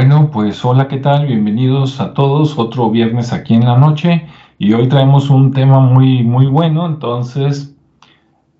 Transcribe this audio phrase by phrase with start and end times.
[0.00, 1.26] Bueno, pues hola, ¿qué tal?
[1.26, 4.26] Bienvenidos a todos, otro viernes aquí en la noche
[4.58, 7.74] y hoy traemos un tema muy, muy bueno, entonces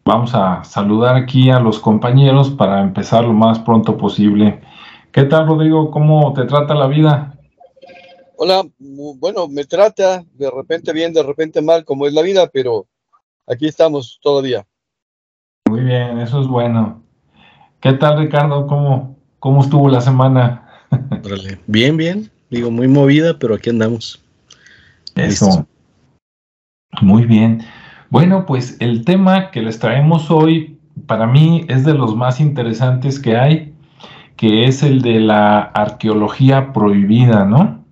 [0.04, 4.60] vamos a saludar aquí a los compañeros para empezar lo más pronto posible.
[5.12, 5.90] ¿Qué tal, Rodrigo?
[5.90, 7.32] ¿Cómo te trata la vida?
[8.36, 12.84] Hola, bueno, me trata de repente bien, de repente mal, como es la vida, pero
[13.46, 14.66] aquí estamos todavía.
[15.70, 17.02] Muy bien, eso es bueno.
[17.80, 18.66] ¿Qué tal, Ricardo?
[18.66, 20.66] ¿Cómo, cómo estuvo la semana?
[21.66, 22.30] Bien, bien.
[22.50, 24.22] Digo, muy movida, pero aquí andamos.
[25.14, 25.66] Eso.
[27.00, 27.62] Muy bien.
[28.10, 33.20] Bueno, pues el tema que les traemos hoy para mí es de los más interesantes
[33.20, 33.72] que hay,
[34.36, 37.84] que es el de la arqueología prohibida, ¿no?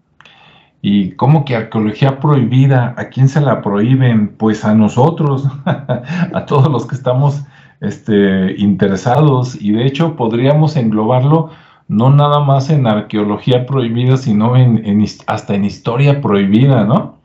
[0.83, 2.95] ¿Y cómo que arqueología prohibida?
[2.97, 4.29] ¿A quién se la prohíben?
[4.29, 7.43] Pues a nosotros, a todos los que estamos
[7.81, 9.61] este, interesados.
[9.61, 11.51] Y de hecho podríamos englobarlo
[11.89, 17.17] no nada más en arqueología prohibida, sino en, hasta en historia prohibida, ¿no?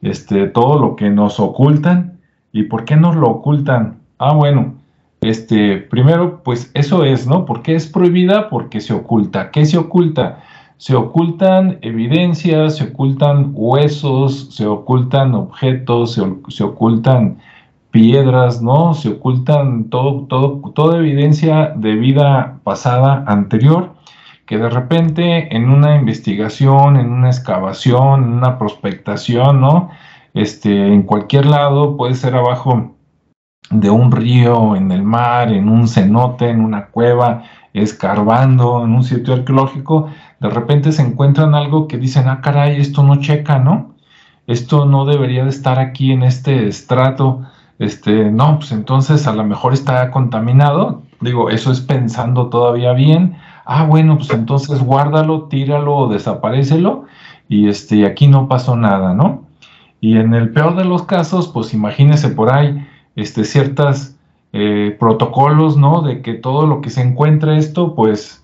[0.00, 2.20] Este, todo lo que nos ocultan.
[2.52, 3.98] ¿Y por qué nos lo ocultan?
[4.18, 4.74] Ah, bueno,
[5.20, 7.44] este, primero, pues eso es, ¿no?
[7.44, 8.48] ¿Por qué es prohibida?
[8.48, 9.50] Porque se oculta.
[9.50, 10.42] ¿Qué se oculta?
[10.76, 17.38] Se ocultan evidencias, se ocultan huesos, se ocultan objetos, se, se ocultan
[17.90, 18.94] piedras, ¿no?
[18.94, 23.95] Se ocultan todo, todo, toda evidencia de vida pasada anterior
[24.46, 29.90] que de repente en una investigación, en una excavación, en una prospectación, ¿no?
[30.34, 32.94] Este, en cualquier lado, puede ser abajo
[33.70, 37.42] de un río, en el mar, en un cenote, en una cueva,
[37.74, 40.08] escarbando, en un sitio arqueológico,
[40.40, 43.94] de repente se encuentran algo que dicen, ah, caray, esto no checa, ¿no?
[44.46, 47.42] Esto no debería de estar aquí en este estrato.
[47.78, 51.02] Este, no, pues entonces a lo mejor está contaminado.
[51.20, 57.04] Digo, eso es pensando todavía bien ah, bueno, pues entonces guárdalo, tíralo o desaparecelo
[57.48, 59.44] y este, aquí no pasó nada, ¿no?
[60.00, 64.16] Y en el peor de los casos, pues imagínese por ahí este, ciertas
[64.52, 66.02] eh, protocolos, ¿no?
[66.02, 68.42] De que todo lo que se encuentre esto, pues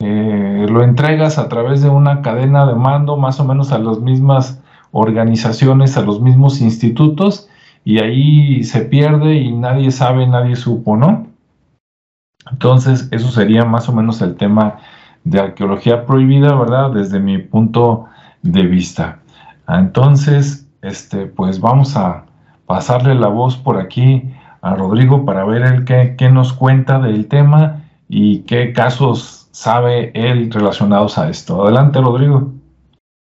[0.00, 4.00] eh, lo entregas a través de una cadena de mando, más o menos a las
[4.00, 7.48] mismas organizaciones, a los mismos institutos,
[7.84, 11.31] y ahí se pierde y nadie sabe, nadie supo, ¿no?
[12.50, 14.80] Entonces, eso sería más o menos el tema
[15.24, 16.90] de arqueología prohibida, ¿verdad?
[16.90, 18.06] Desde mi punto
[18.42, 19.22] de vista.
[19.68, 22.26] Entonces, este, pues vamos a
[22.66, 27.84] pasarle la voz por aquí a Rodrigo para ver qué, qué nos cuenta del tema
[28.08, 31.62] y qué casos sabe él relacionados a esto.
[31.62, 32.52] Adelante, Rodrigo.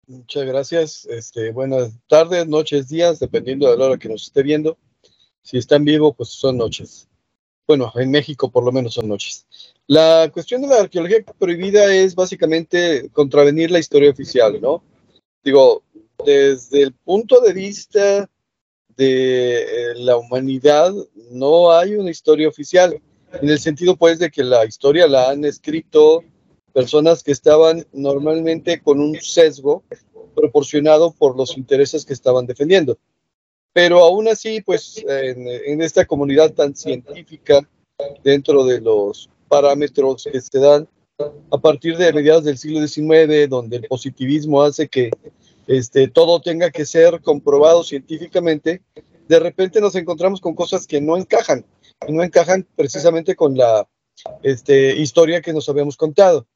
[0.08, 1.06] Muchas gracias.
[1.06, 4.78] Este, buenas tardes, noches, días, dependiendo de la hora que nos esté viendo.
[5.42, 7.08] Si está en vivo, pues son noches.
[7.72, 9.46] Bueno, en México por lo menos son noches.
[9.88, 14.84] La cuestión de la arqueología prohibida es básicamente contravenir la historia oficial, ¿no?
[15.42, 15.82] Digo,
[16.26, 18.30] desde el punto de vista
[18.98, 20.92] de eh, la humanidad,
[21.30, 23.02] no hay una historia oficial,
[23.42, 26.26] en el sentido pues de que la historia la han escrito
[26.74, 29.86] personas que estaban normalmente con un sesgo
[30.36, 32.98] proporcionado por los intereses que estaban defendiendo.
[33.74, 37.68] Pero aún así, pues en, esta comunidad tan científica,
[38.24, 40.88] dentro de los parámetros que se dan
[41.52, 45.12] a partir de mediados del siglo XIX, donde el positivismo hace que
[45.68, 48.82] este, todo tenga que ser comprobado científicamente,
[49.28, 51.66] de repente nos encontramos con cosas que no encajan,
[52.08, 53.88] y no encajan precisamente con la
[54.44, 56.48] este, historia que nos habíamos contado.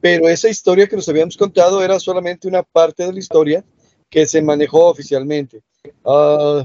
[0.00, 3.64] Pero esa historia que nos habíamos contado era solamente una parte de la historia
[4.10, 5.62] que se manejó oficialmente.
[6.04, 6.64] Uh,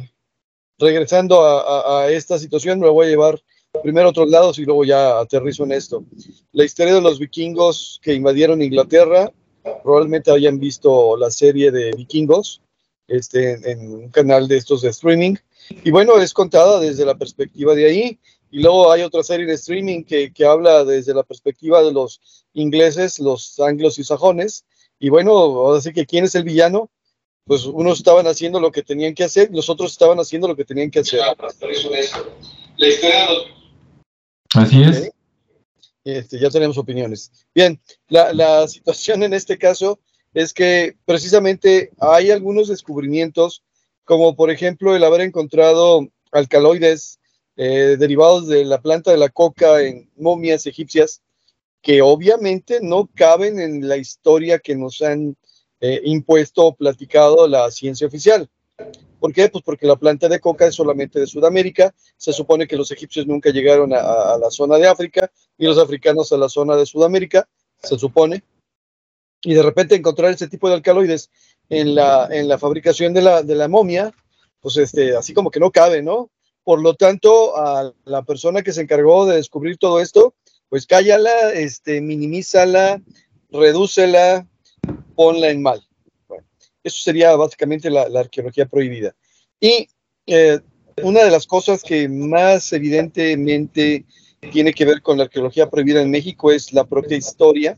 [0.78, 3.42] regresando a, a, esta situación, me voy a llevar
[3.82, 6.04] primero a otros lados y luego ya aterrizo en esto.
[6.52, 9.32] La historia de los vikingos que invadieron Inglaterra,
[9.84, 12.62] probablemente hayan visto la serie de vikingos
[13.08, 15.36] este, en, un canal de estos de streaming.
[15.84, 18.20] Y bueno, es contada desde la perspectiva de ahí.
[18.52, 22.46] Y luego hay otra serie de streaming que, que habla desde la perspectiva de los
[22.54, 24.66] ingleses, los anglos y sajones.
[25.00, 26.90] Y bueno, así que ¿quién es el villano?
[27.48, 30.66] Pues unos estaban haciendo lo que tenían que hacer, los otros estaban haciendo lo que
[30.66, 31.22] tenían que hacer.
[34.54, 35.12] Así es.
[36.04, 37.32] Este, ya tenemos opiniones.
[37.56, 40.00] Bien, la, la, situación en este caso
[40.34, 43.64] es que precisamente hay algunos descubrimientos,
[44.04, 47.20] como por ejemplo el haber encontrado alcaloides
[47.56, 51.22] eh, derivados de la planta de la coca en momias egipcias,
[51.82, 55.36] que obviamente no caben en la historia que nos han
[55.82, 58.50] eh, impuesto o platicado la ciencia oficial.
[59.20, 59.50] ¿Por qué?
[59.50, 61.94] Pues porque la planta de coca es solamente de Sudamérica.
[62.18, 66.32] Se supone que los egipcios nunca llegaron a, la zona de África y los africanos
[66.32, 67.48] a la zona de Sudamérica,
[67.82, 68.44] se supone.
[69.44, 71.30] y de repente encontrar ese tipo de alcaloides
[71.70, 74.12] en la, en la fabricación de la, de la momia,
[74.62, 76.30] pues este, así como que no cabe, ¿no?
[76.64, 80.34] Por lo tanto, a la persona que se encargó de descubrir todo esto,
[80.70, 83.02] pues cállala, este, minimízala,
[83.50, 84.48] redúcela,
[85.18, 85.82] ponla en mal.
[86.28, 86.46] Bueno,
[86.84, 89.16] eso sería básicamente la, arqueología prohibida.
[89.60, 89.90] Y
[90.28, 90.60] eh,
[91.04, 94.06] una de las cosas que más evidentemente
[94.52, 97.78] tiene que ver con la arqueología prohibida en México es la propia historia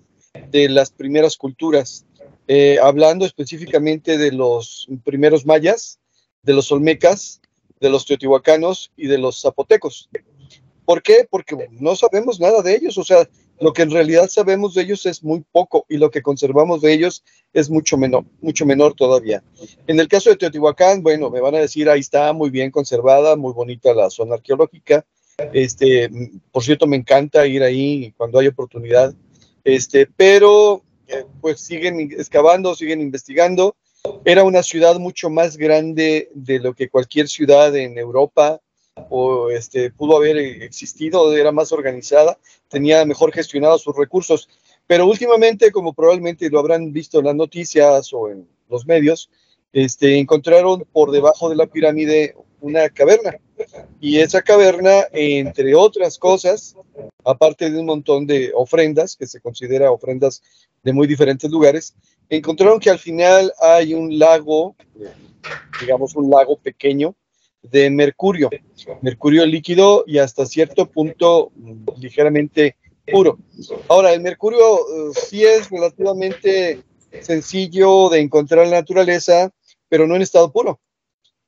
[0.52, 2.06] de las primeras culturas.
[2.48, 6.00] Eh, hablando específicamente de los primeros mayas,
[6.44, 7.42] de los olmecas,
[7.80, 10.10] de los teotihuacanos y de los zapotecos.
[10.84, 11.26] ¿Por qué?
[11.30, 15.06] Porque no sabemos nada de ellos, o sea, lo que en realidad sabemos de ellos
[15.06, 17.24] es muy poco y lo que conservamos de ellos
[17.54, 19.44] es mucho menor, mucho menor todavía.
[19.88, 23.36] En el caso de Teotihuacán, bueno, me van a decir, ahí está muy bien conservada,
[23.36, 25.06] muy bonita la zona arqueológica.
[25.54, 26.10] Este,
[26.52, 29.14] por cierto, me encanta ir ahí cuando hay oportunidad.
[29.64, 33.76] Este, pero eh, pues siguen excavando, siguen investigando
[34.26, 38.62] era una ciudad mucho más grande de lo que cualquier ciudad en Europa
[39.10, 42.38] o este, pudo haber existido, era más organizada,
[42.68, 44.50] tenía mejor gestionados sus recursos.
[44.88, 49.30] Pero últimamente, como probablemente lo habrán visto en las noticias o en los medios,
[49.72, 53.38] este, encontraron por debajo de la pirámide una caverna.
[54.00, 56.76] Y esa caverna, entre otras cosas,
[57.24, 60.42] aparte de un montón de ofrendas, que se considera ofrendas
[60.84, 61.96] de muy diferentes lugares,
[62.30, 64.76] encontraron que al final hay un lago,
[65.82, 67.16] digamos un lago pequeño,
[67.62, 68.50] de mercurio,
[69.02, 71.52] mercurio líquido y hasta cierto punto
[71.98, 72.78] ligeramente
[73.12, 73.40] puro.
[73.88, 76.84] Ahora, el mercurio uh, sí es relativamente
[77.22, 79.52] sencillo de encontrar en la naturaleza,
[79.88, 80.80] pero no en estado puro.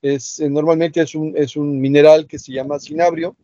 [0.02, 3.36] Es, eh, normalmente es un, es un mineral que se llama cinabrio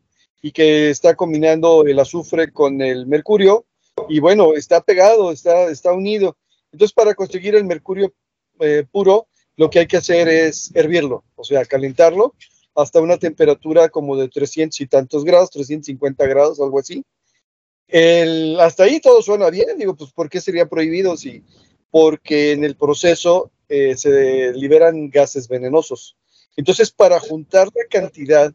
[0.41, 3.65] y que está combinando el azufre con el mercurio
[4.09, 6.37] y bueno, está pegado, está, está unido.
[6.71, 8.13] Entonces, para conseguir el mercurio
[8.59, 12.35] eh, puro, lo que hay que hacer es hervirlo, o sea, calentarlo
[12.77, 17.03] hasta una temperatura como de 300 y tantos grados, 350 grados, algo así.
[17.87, 21.17] El, hasta ahí todo suena bien, digo, pues ¿por qué sería prohibido?
[21.17, 21.43] Sí,
[21.89, 26.15] porque en el proceso eh, se liberan gases venenosos.
[26.55, 28.53] Entonces, para juntar la cantidad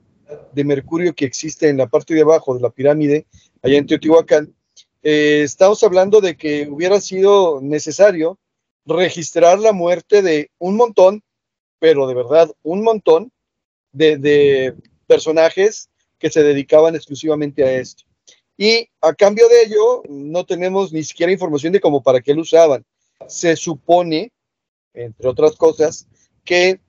[0.52, 3.26] de mercurio que existe en la parte de abajo de la pirámide,
[3.60, 4.54] allá en Teotihuacán,
[5.02, 8.38] eh, estamos hablando de que hubiera sido necesario
[8.86, 11.24] registrar la muerte de un montón,
[11.80, 13.32] pero de verdad un montón
[13.92, 14.74] de,
[15.06, 18.04] personajes que se dedicaban exclusivamente a esto.
[18.56, 22.42] Y a cambio de ello, no tenemos ni siquiera información de cómo para qué lo
[22.42, 22.84] usaban.
[23.26, 24.32] Se supone,
[24.94, 26.06] entre otras cosas,
[26.44, 26.80] que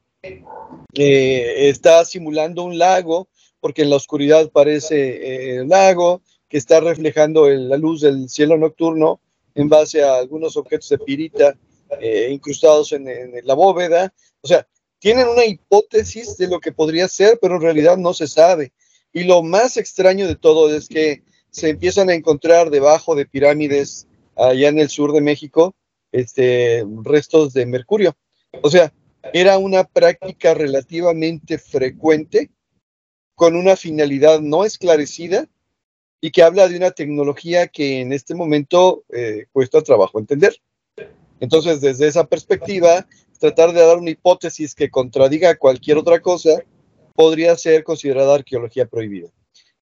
[0.94, 3.28] eh, está simulando un lago,
[3.60, 8.58] porque en la oscuridad parece eh, el lago, que está reflejando la luz del cielo
[8.58, 9.20] nocturno
[9.56, 11.58] en base a algunos objetos de pirita
[12.00, 13.08] eh, incrustados en,
[13.44, 14.14] la bóveda.
[14.42, 14.68] O sea,
[15.04, 18.72] tienen una hipótesis de lo que podría ser, pero en realidad no se sabe.
[19.12, 24.08] Y lo más extraño de todo es que se empiezan a encontrar debajo de pirámides
[24.38, 25.76] allá en el sur de México
[26.14, 28.16] este, restos de mercurio.
[28.62, 28.94] O sea,
[29.34, 32.50] era una práctica relativamente frecuente
[33.36, 35.50] con una finalidad no esclarecida
[36.22, 40.56] y que habla de una tecnología que en este momento eh, cuesta trabajo entender.
[41.44, 43.06] Entonces, desde esa perspectiva,
[43.38, 46.64] tratar de dar una hipótesis que contradiga cualquier otra cosa
[47.16, 49.28] podría ser considerada arqueología prohibida.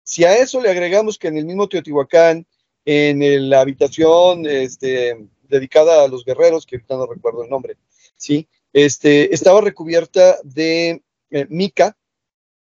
[0.02, 2.48] Si a eso le agregamos que en el mismo Teotihuacán,
[2.84, 7.78] en la habitación este, dedicada a los guerreros, que ahorita no recuerdo el nombre,
[8.18, 8.48] ¿sí?
[8.74, 11.96] este, estaba recubierta de eh, mica,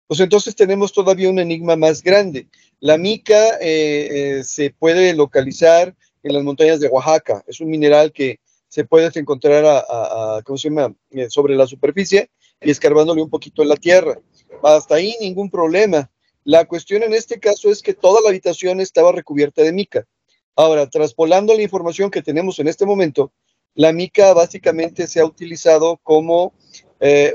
[0.05, 2.49] pues entonces tenemos todavía un enigma más grande.
[2.81, 7.41] La mica eh, eh, se puede localizar en las montañas de Oaxaca.
[7.47, 8.40] Es un mineral que
[8.71, 10.95] se puede encontrar a, ¿cómo se llama?
[11.11, 14.17] Eh, sobre la superficie y escarbándole un poquito en la tierra.
[14.63, 16.09] Hasta ahí ningún problema.
[16.43, 20.07] La cuestión en este caso es que toda la habitación estaba recubierta de mica.
[20.55, 23.31] Ahora, traspolando la información que tenemos en este momento,
[23.75, 26.53] la mica básicamente se ha utilizado como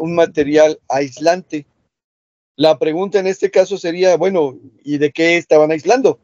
[0.00, 1.66] un material aislante
[2.56, 6.18] la pregunta en este caso sería, bueno, ¿y de qué estaban aislando?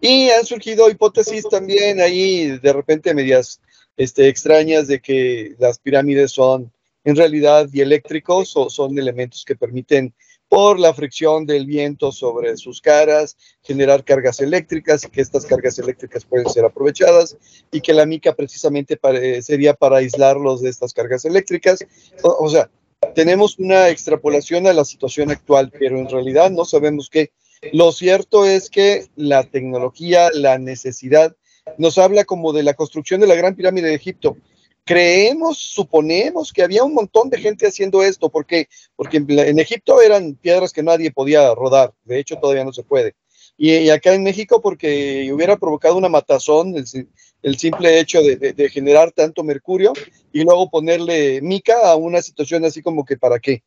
[0.00, 3.60] Y han surgido hipótesis también ahí de repente medias
[3.96, 6.72] este, extrañas de que las pirámides son
[7.04, 10.14] en realidad dieléctricos o son elementos que permiten
[10.48, 15.78] por la fricción del viento sobre sus caras, generar cargas eléctricas y que estas cargas
[15.78, 17.36] eléctricas pueden ser aprovechadas
[17.70, 18.98] y que la mica precisamente
[19.42, 21.86] sería para aislarlos de estas cargas eléctricas.
[22.22, 22.68] o sea,
[23.14, 27.30] tenemos una extrapolación a la situación actual, pero en realidad no sabemos qué.
[27.72, 31.36] Lo cierto es que la tecnología, la necesidad,
[31.78, 34.36] nos habla como de la construcción de la Gran Pirámide de Egipto.
[34.84, 40.34] creemos, suponemos que había un montón de gente haciendo esto, porque, porque en, Egipto eran
[40.34, 43.14] piedras que nadie podía rodar, de hecho todavía no se puede.
[43.56, 49.44] Y, acá en México porque hubiera provocado una matazón el, simple hecho de, generar tanto
[49.44, 49.92] mercurio
[50.32, 53.62] y luego ponerle mica a una situación así como que para qué.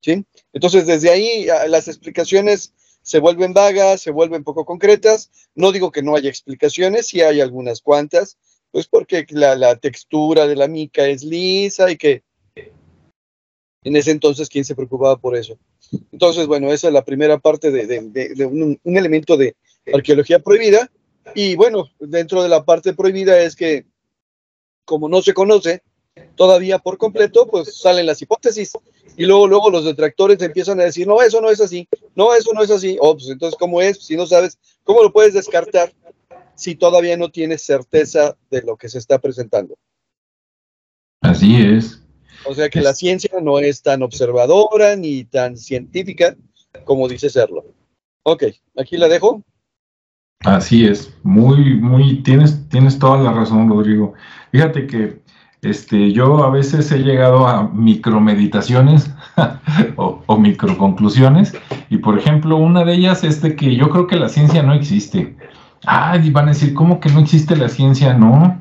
[0.00, 0.24] ¿Sí?
[0.52, 2.72] Entonces desde ahí las explicaciones
[3.06, 5.30] se vuelven vagas, se vuelven poco concretas.
[5.54, 8.36] No digo que no haya explicaciones, sí hay algunas cuantas,
[8.72, 12.24] pues porque la, textura de la mica es lisa y que
[13.84, 15.56] en ese entonces, ¿quién se preocupaba por eso?
[16.10, 19.54] Entonces, bueno, esa es la primera parte de, un, elemento de
[19.94, 20.90] arqueología prohibida.
[21.36, 23.86] Y bueno, dentro de la parte prohibida es que,
[24.84, 25.84] como no se conoce
[26.34, 28.72] todavía por completo, pues salen las hipótesis.
[29.16, 32.50] Y luego, luego los detractores empiezan a decir, no, eso no es así, no, eso
[32.54, 32.98] no es así.
[33.00, 34.04] Oh, pues entonces, ¿cómo es?
[34.04, 35.92] Si no sabes, ¿cómo lo puedes descartar
[36.54, 39.74] si todavía no tienes certeza de lo que se está presentando?
[41.22, 42.02] Así es.
[42.44, 46.36] O sea que la ciencia no es tan observadora ni tan científica
[46.84, 47.64] como dice serlo.
[48.22, 48.44] Ok,
[48.76, 49.42] aquí la dejo.
[50.40, 54.14] Así es, muy, muy, tienes, tienes toda la razón, Rodrigo.
[54.52, 55.20] Fíjate que
[55.70, 59.14] este, yo a veces he llegado a micromeditaciones
[59.96, 61.54] o, o microconclusiones,
[61.90, 64.72] y por ejemplo, una de ellas es de que yo creo que la ciencia no
[64.72, 65.36] existe.
[65.86, 68.14] Ah, y van a decir, ¿cómo que no existe la ciencia?
[68.14, 68.60] No.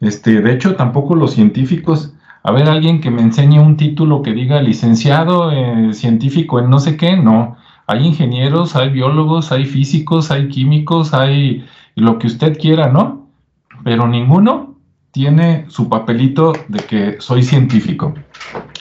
[0.00, 2.12] Este, de hecho, tampoco los científicos
[2.42, 6.78] a ver, alguien que me enseñe un título que diga licenciado eh, científico en no
[6.78, 7.56] sé qué, no.
[7.86, 13.26] Hay ingenieros, hay biólogos, hay físicos, hay químicos, hay lo que usted quiera, ¿no?
[13.84, 14.67] Pero ninguno
[15.12, 18.14] tiene su papelito de que soy científico.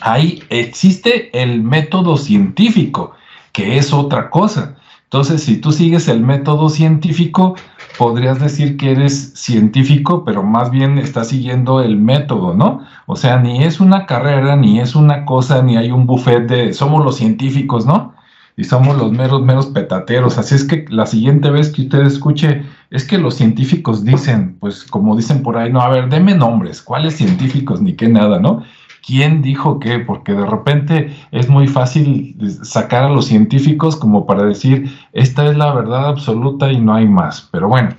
[0.02, 3.14] Ahí existe el método científico,
[3.52, 4.76] que es otra cosa.
[5.06, 7.56] Entonces, si tú sigues el método científico,
[7.98, 12.82] podrías decir que eres científico, pero más bien estás siguiendo el método, ¿no?
[13.06, 16.74] O sea, ni es una carrera, ni es una cosa, ni hay un buffet de
[16.74, 18.14] somos los científicos, ¿no?
[18.58, 20.38] Y somos los meros, meros petateros.
[20.38, 24.84] Así es que la siguiente vez que usted escuche, es que los científicos dicen, pues
[24.84, 27.82] como dicen por ahí, no, a ver, deme nombres, ¿cuáles científicos?
[27.82, 28.64] Ni qué nada, ¿no?
[29.08, 34.44] quién dijo qué, porque de repente es muy fácil sacar a los científicos como para
[34.44, 37.48] decir, esta es la verdad absoluta y no hay más.
[37.54, 37.92] Pero bueno,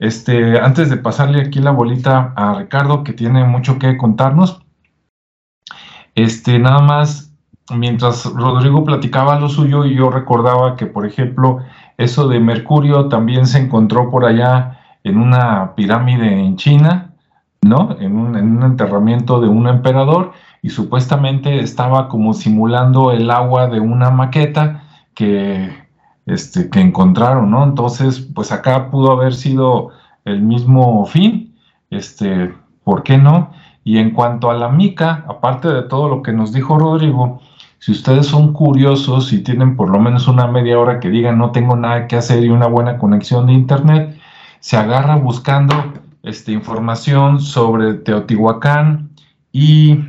[0.00, 4.60] este, antes de pasarle aquí la bolita a Ricardo, que tiene mucho que contarnos,
[6.16, 7.32] este, nada más,
[7.72, 11.60] mientras Rodrigo platicaba lo suyo y yo recordaba que, por ejemplo,
[11.98, 17.12] eso de Mercurio también se encontró por allá en una pirámide en China,
[17.62, 17.96] ¿no?
[18.00, 23.68] En un, en un enterramiento de un emperador y supuestamente estaba como simulando el agua
[23.68, 24.82] de una maqueta
[25.14, 25.72] que,
[26.26, 27.62] este, que encontraron, ¿no?
[27.64, 29.90] Entonces, pues acá pudo haber sido
[30.24, 31.54] el mismo fin,
[31.90, 33.52] este, ¿por qué no?
[33.84, 37.40] Y en cuanto a la mica, aparte de todo lo que nos dijo Rodrigo,
[37.78, 41.52] si ustedes son curiosos y tienen por lo menos una media hora que digan no
[41.52, 44.18] tengo nada que hacer y una buena conexión de internet,
[44.60, 45.74] se agarra buscando
[46.22, 49.10] este, información sobre Teotihuacán
[49.52, 50.00] y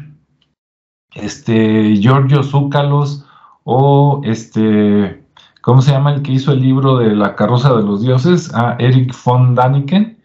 [1.14, 3.26] este, Giorgio Zúcalos
[3.64, 5.24] o este,
[5.62, 8.52] ¿cómo se llama el que hizo el libro de la carroza de los dioses?
[8.54, 10.18] Ah, Eric von Daniken.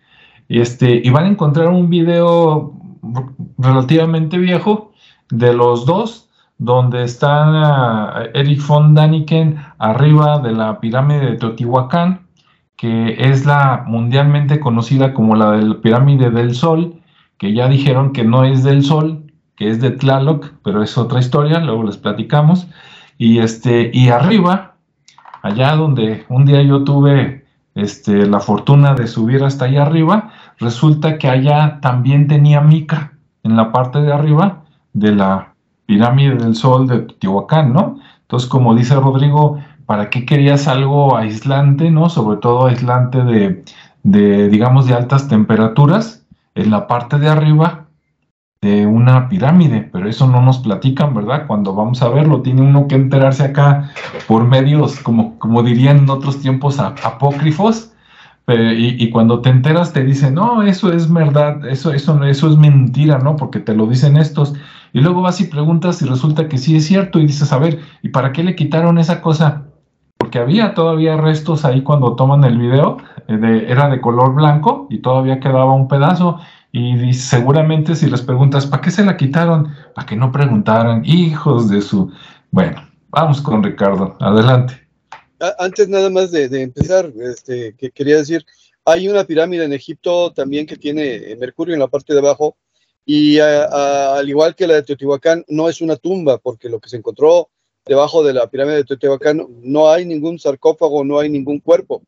[0.49, 2.72] Este, y van a encontrar un video
[3.58, 4.92] relativamente viejo
[5.30, 6.22] de los dos,
[6.64, 12.28] donde está ah, Eric von Daniken arriba de la pirámide de Teotihuacán,
[12.76, 17.00] que es la mundialmente conocida como la pirámide del Sol,
[17.37, 19.25] que ya dijeron que no es del Sol,
[19.57, 22.69] que es de Tlaloc, pero es otra historia, luego les platicamos.
[23.19, 24.76] Y, este, y arriba,
[25.42, 31.19] allá donde un día yo tuve este, la fortuna de subir hasta allá arriba, resulta
[31.19, 35.51] que allá también tenía mica en la parte de arriba de la
[35.87, 37.99] pirámide del sol de Teotihuacán, ¿no?
[38.23, 42.09] Entonces, como dice Rodrigo, ¿para qué querías algo aislante, ¿no?
[42.09, 43.65] Sobre todo aislante de,
[44.03, 46.25] de digamos, de altas temperaturas
[46.55, 47.87] en la parte de arriba
[48.61, 51.49] de una pirámide, pero eso no nos platican, ¿verdad?
[51.49, 53.91] Cuando vamos a verlo, tiene uno que enterarse acá
[54.29, 57.93] por medios, como, como dirían en otros tiempos, apócrifos,
[58.49, 63.19] y, cuando te enteras te dicen, no, eso es verdad, eso, eso, eso es mentira,
[63.19, 63.37] ¿no?
[63.37, 64.55] Porque te lo dicen estos.
[64.92, 67.80] Y luego vas y preguntas y resulta que sí es cierto y dices, a ver,
[68.02, 69.64] ¿y para qué le quitaron esa cosa?
[70.18, 74.99] Porque había todavía restos ahí cuando toman el video, eh, era de color blanco y
[74.99, 76.40] todavía quedaba un pedazo
[76.72, 79.68] y seguramente si les preguntas, ¿para qué se la quitaron?
[79.94, 82.11] Para que no preguntaran, hijos de su...
[82.50, 84.80] Bueno, vamos con Ricardo, adelante.
[85.58, 88.46] Antes nada más de, empezar, este, que quería decir,
[88.87, 92.56] hay una pirámide en Egipto también que tiene Mercurio en la parte de abajo,
[93.04, 96.97] Y al igual que la de Teotihuacán, no es una tumba, porque lo que se
[96.97, 97.50] encontró
[97.85, 102.02] debajo de la pirámide de Teotihuacán no hay ningún sarcófago, no hay ningún cuerpo,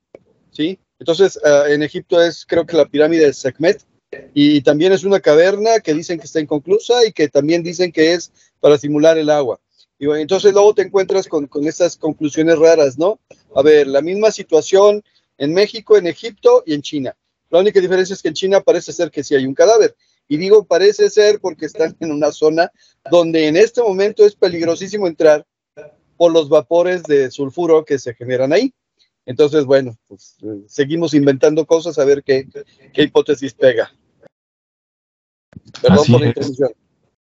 [0.51, 0.79] ¿sí?
[0.99, 3.85] Entonces, en Egipto es, creo que la pirámide de Sekhmet,
[4.33, 8.13] y también es una caverna que dicen que está inconclusa y que también dicen que
[8.13, 9.61] es para simular el agua.
[9.99, 13.19] Y bueno, entonces luego te encuentras con, con estas conclusiones raras, ¿no?
[13.55, 15.03] A ver, la misma situación
[15.39, 17.17] en México, en Egipto y en China.
[17.51, 19.95] La única diferencia es que en China parece ser que sí hay un cadáver.
[20.29, 22.71] Y digo parece ser porque están en una zona
[23.11, 25.47] donde en este momento es peligrosísimo entrar
[26.17, 28.73] por los vapores de sulfuro que se generan ahí.
[29.27, 32.47] Entonces, bueno, pues eh, seguimos inventando cosas a ver qué,
[32.93, 33.91] qué hipótesis pega.
[35.81, 36.71] Perdón por la interrupción.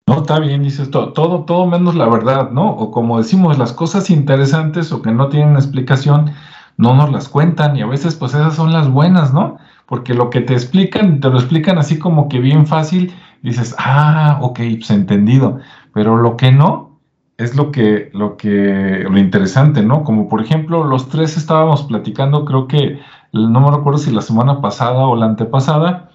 [0.08, 2.72] No, está bien, dices todo, todo, todo menos la verdad, ¿no?
[2.72, 6.34] O como decimos, las cosas interesantes o que no tienen explicación,
[6.78, 9.60] no nos las cuentan y a veces pues esas son las buenas, ¿no?
[9.90, 14.38] Porque lo que te explican, te lo explican así como que bien fácil, dices, ah,
[14.42, 15.60] ok, pues entendido,
[15.94, 16.90] pero lo que no
[17.38, 20.04] es lo que, lo que, lo interesante, ¿no?
[20.04, 23.00] Como por ejemplo, los tres estábamos platicando, creo que,
[23.32, 26.12] no me recuerdo si la semana pasada o la antepasada,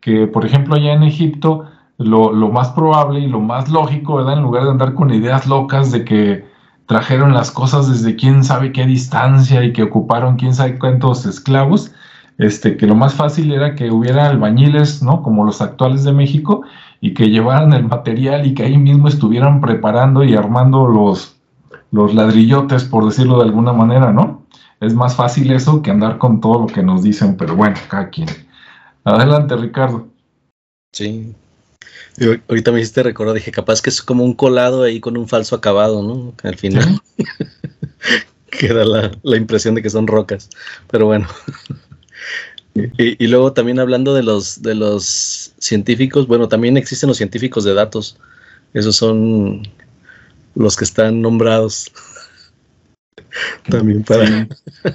[0.00, 1.64] que por ejemplo allá en Egipto,
[1.98, 4.34] lo, más probable y lo más lógico, ¿verdad?
[4.34, 6.44] En lugar de andar con ideas locas de que
[6.86, 11.92] trajeron las cosas desde quién sabe qué distancia y que ocuparon quién sabe cuántos esclavos,
[12.38, 15.22] este, que lo más fácil era que hubiera albañiles, ¿no?
[15.22, 16.62] Como los actuales de México,
[17.00, 21.36] y que llevaran el material y que ahí mismo estuvieran preparando y armando los,
[21.90, 24.44] los ladrillotes, por decirlo de alguna manera, ¿no?
[24.80, 28.10] Es más fácil eso que andar con todo lo que nos dicen, pero bueno, cada
[28.10, 28.28] quien.
[29.04, 30.08] Adelante, Ricardo.
[30.92, 31.34] Sí,
[32.48, 35.56] ahorita me hiciste recordar, dije, capaz que es como un colado ahí con un falso
[35.56, 36.34] acabado, ¿no?
[36.42, 37.00] Al final
[38.50, 40.48] queda la, la, impresión de que son rocas.
[40.90, 41.26] Pero bueno.
[42.76, 47.64] Y, y, luego también hablando de los, de los científicos, bueno, también existen los científicos
[47.64, 48.18] de datos.
[48.74, 49.62] Esos son
[50.54, 51.90] los que están nombrados.
[53.68, 54.24] También para.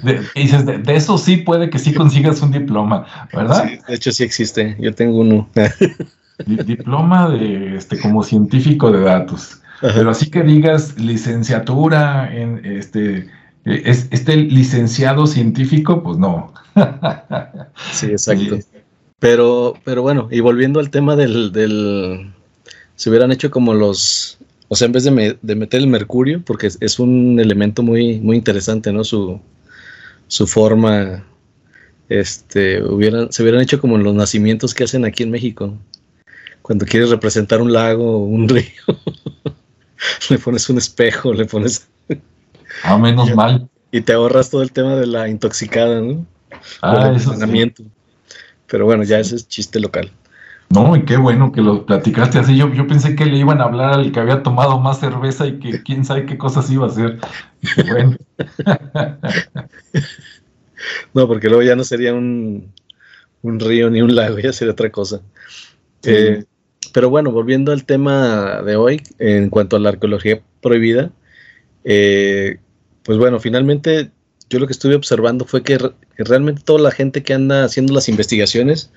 [0.02, 3.68] De, dices, de, de, eso sí puede que sí consigas un diploma, ¿verdad?
[3.68, 4.76] Sí, de hecho sí existe.
[4.80, 5.48] Yo tengo uno
[6.46, 9.60] diploma de este como científico de datos.
[9.80, 13.28] Pero así que digas licenciatura en este
[13.64, 16.52] es este licenciado científico, pues no.
[17.92, 18.58] sí, exacto.
[19.18, 22.32] Pero, pero bueno, y volviendo al tema del, del
[22.96, 26.66] se hubieran hecho como los, o sea, en vez de, de meter el mercurio, porque
[26.66, 29.04] es, es, un elemento muy, muy interesante, ¿no?
[29.04, 29.40] Su,
[30.26, 31.24] su forma,
[32.08, 35.78] este, hubieran, se hubieran hecho como los nacimientos que hacen aquí en México
[36.62, 38.82] cuando quieres representar un lago o un río,
[40.30, 41.88] le pones un espejo, le pones...
[42.84, 43.68] Ah, menos mal.
[43.90, 46.26] Y te ahorras todo el tema de la intoxicada, ¿no?
[46.80, 47.34] Ah, eso
[48.66, 50.10] Pero bueno, ya ese es chiste local.
[50.70, 52.56] No, y qué bueno que lo platicaste así.
[52.56, 55.58] Yo, yo pensé que le iban a hablar al que había tomado más cerveza y
[55.58, 57.18] que quién sabe qué cosas iba a hacer.
[57.90, 58.16] bueno.
[61.14, 62.72] no, porque luego ya no sería un,
[63.42, 65.20] un río ni un lago, ya sería otra cosa.
[66.04, 66.44] Eh,
[66.94, 71.10] pero bueno, volviendo al tema de hoy, en cuanto a la arqueología prohibida,
[71.84, 72.58] eh,
[73.02, 74.10] pues bueno, finalmente
[74.48, 75.78] yo lo que estuve observando fue que,
[76.16, 78.90] realmente toda la gente que anda haciendo las investigaciones,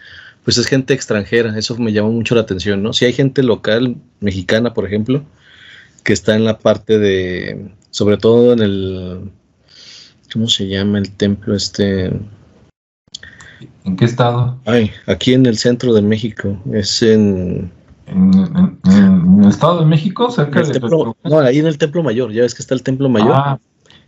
[0.43, 2.93] pues es gente extranjera, eso me llamó mucho la atención, ¿no?
[2.93, 5.23] Si hay gente local, mexicana, por ejemplo,
[6.03, 9.31] que está en la parte de, sobre todo en el,
[10.31, 12.11] ¿cómo se llama el templo este?
[13.85, 14.59] ¿En qué estado?
[14.65, 17.71] Ay, aquí en el centro de México, es en
[18.07, 20.79] en, el Estado de México, cerca de...
[20.79, 23.33] no, ahí en el Templo Mayor, ya ves que está el Templo Mayor.
[23.33, 23.59] Ah,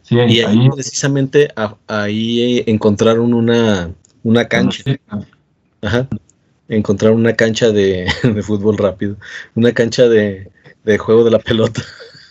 [0.03, 1.49] sí, ahí, y ahí, precisamente
[1.87, 3.91] ahí encontraron una,
[4.23, 4.83] una cancha.
[5.81, 6.07] Ajá.
[6.69, 8.07] Encontraron una cancha de,
[8.43, 9.15] fútbol rápido,
[9.55, 10.49] una cancha de,
[10.99, 11.81] juego de la pelota.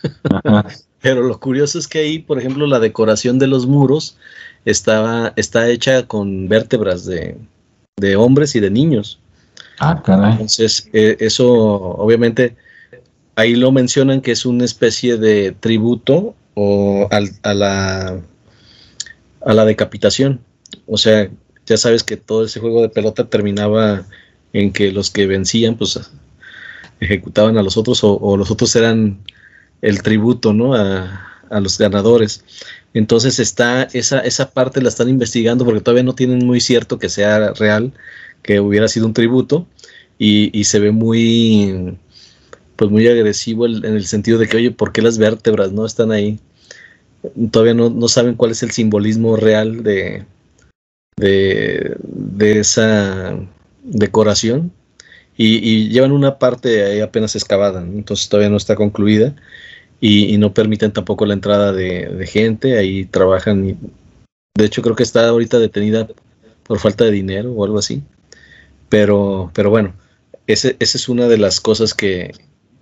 [1.00, 4.16] Pero lo curioso es que ahí, por ejemplo, la decoración de los muros
[4.64, 7.37] estaba, está hecha con vértebras de,
[7.96, 9.20] de hombres y de niños.
[9.79, 10.33] Ah, caray.
[10.33, 12.57] Entonces, eh, eso obviamente
[13.37, 18.21] ahí lo mencionan que es una especie de tributo o a, la,
[19.45, 20.41] a la decapitación.
[20.87, 21.31] O sea,
[21.67, 24.05] ya sabes que todo ese juego de pelota terminaba
[24.53, 26.01] en que los que vencían, pues
[27.01, 29.19] ejecutaban a los otros o, los otros eran
[29.83, 30.75] el tributo, ¿no?
[30.75, 32.43] A, a, los ganadores.
[32.95, 37.11] Entonces está esa, esa parte la están investigando porque todavía no tienen muy cierto que
[37.11, 37.93] sea real
[38.46, 39.66] que hubiera sido un tributo
[40.18, 41.98] y, se ve muy
[42.76, 46.12] pues muy agresivo en el sentido de que oye ¿por qué las vértebras no están
[46.12, 46.38] ahí?
[47.50, 50.24] todavía no, saben cuál es el simbolismo real de,
[51.16, 53.38] de, esa
[53.82, 54.72] decoración
[55.37, 59.35] y, llevan una parte ahí apenas excavada, entonces todavía no está concluida
[60.00, 63.70] y, no permiten tampoco la entrada de, gente, ahí trabajan.
[63.70, 63.76] Y,
[64.56, 66.09] de hecho creo que está ahorita detenida
[66.62, 68.02] por falta de dinero o algo así,
[68.88, 69.94] pero, pero bueno,
[70.46, 72.33] esa es una de las cosas que,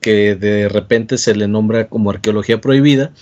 [0.01, 3.13] que de repente se le nombra como arqueología prohibida,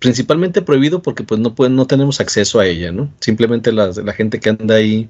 [0.00, 3.12] principalmente prohibido porque pues no, no tenemos acceso a ella, ¿no?
[3.20, 5.08] Simplemente la, la, gente que anda ahí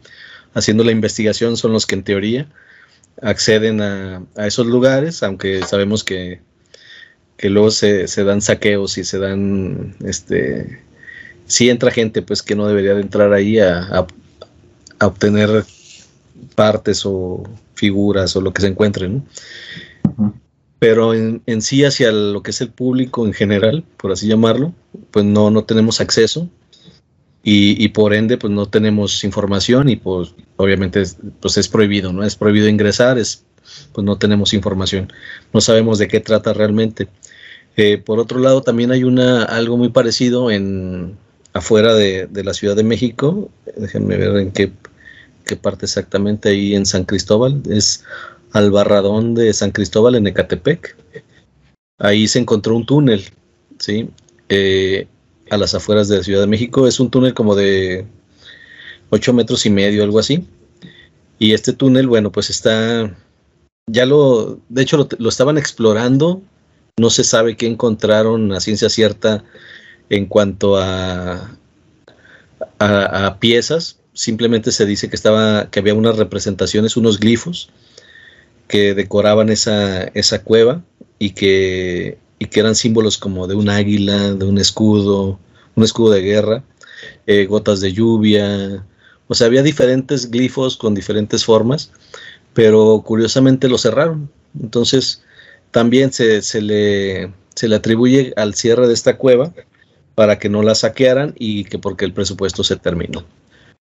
[0.52, 2.48] haciendo la investigación son los que en teoría
[3.22, 6.40] acceden a, esos lugares, aunque sabemos que,
[7.36, 10.82] que luego se, dan saqueos y se dan, este,
[11.46, 14.06] si entra gente pues que no debería de entrar ahí a,
[14.98, 15.64] a obtener
[16.54, 17.42] partes o
[17.74, 19.24] figuras o lo que se encuentre, ¿no?
[20.80, 24.72] pero en, sí hacia lo que es el público en general, por así llamarlo,
[25.10, 26.48] pues no, no tenemos acceso
[27.42, 32.24] y, por ende pues no tenemos información y pues obviamente es, pues es prohibido, ¿no?
[32.24, 33.44] Es prohibido ingresar, es,
[33.92, 35.12] pues no tenemos información,
[35.52, 37.08] no sabemos de qué trata realmente.
[37.76, 41.18] Eh, por otro lado, también hay una, algo muy parecido en
[41.52, 44.72] afuera de, de la Ciudad de México, déjenme ver en qué,
[45.50, 48.04] qué parte exactamente, ahí en San Cristóbal, es
[48.52, 50.96] al barradón de San Cristóbal en Ecatepec.
[51.98, 53.24] Ahí se encontró un túnel,
[53.76, 54.08] ¿sí?
[54.48, 55.08] Eh,
[55.50, 56.86] a las afueras de la Ciudad de México.
[56.86, 58.06] Es un túnel como de
[59.10, 60.46] 8 metros y medio, algo así.
[61.40, 63.12] Y este túnel, bueno, pues está,
[63.88, 66.42] ya lo, de hecho lo, estaban explorando,
[66.96, 69.42] no se sabe qué encontraron a ciencia cierta
[70.10, 71.56] en cuanto a,
[72.78, 77.70] a piezas, simplemente se dice que estaba, que había unas representaciones, unos glifos,
[78.68, 80.84] que decoraban esa, esa cueva
[81.18, 85.40] y que, y que eran símbolos como de un águila, de un escudo,
[85.74, 86.62] un escudo de guerra,
[87.26, 88.84] eh, gotas de lluvia,
[89.26, 91.90] o sea, había diferentes glifos con diferentes formas,
[92.52, 94.30] pero curiosamente lo cerraron.
[94.60, 95.22] Entonces,
[95.70, 99.54] también se, se, le, se le atribuye al cierre de esta cueva
[100.14, 103.24] para que no la saquearan y que porque el presupuesto se terminó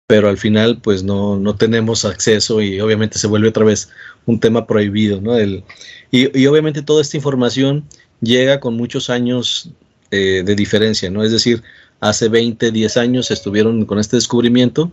[0.08, 3.90] pero al final pues no, no tenemos acceso y obviamente se vuelve otra vez
[4.24, 5.36] un tema prohibido, ¿no?
[5.36, 5.64] El,
[6.10, 7.84] y, obviamente toda esta información
[8.22, 9.70] llega con muchos años
[10.10, 11.22] eh, de diferencia, ¿no?
[11.22, 11.62] Es decir,
[12.00, 14.90] hace 20, 10 años estuvieron con este descubrimiento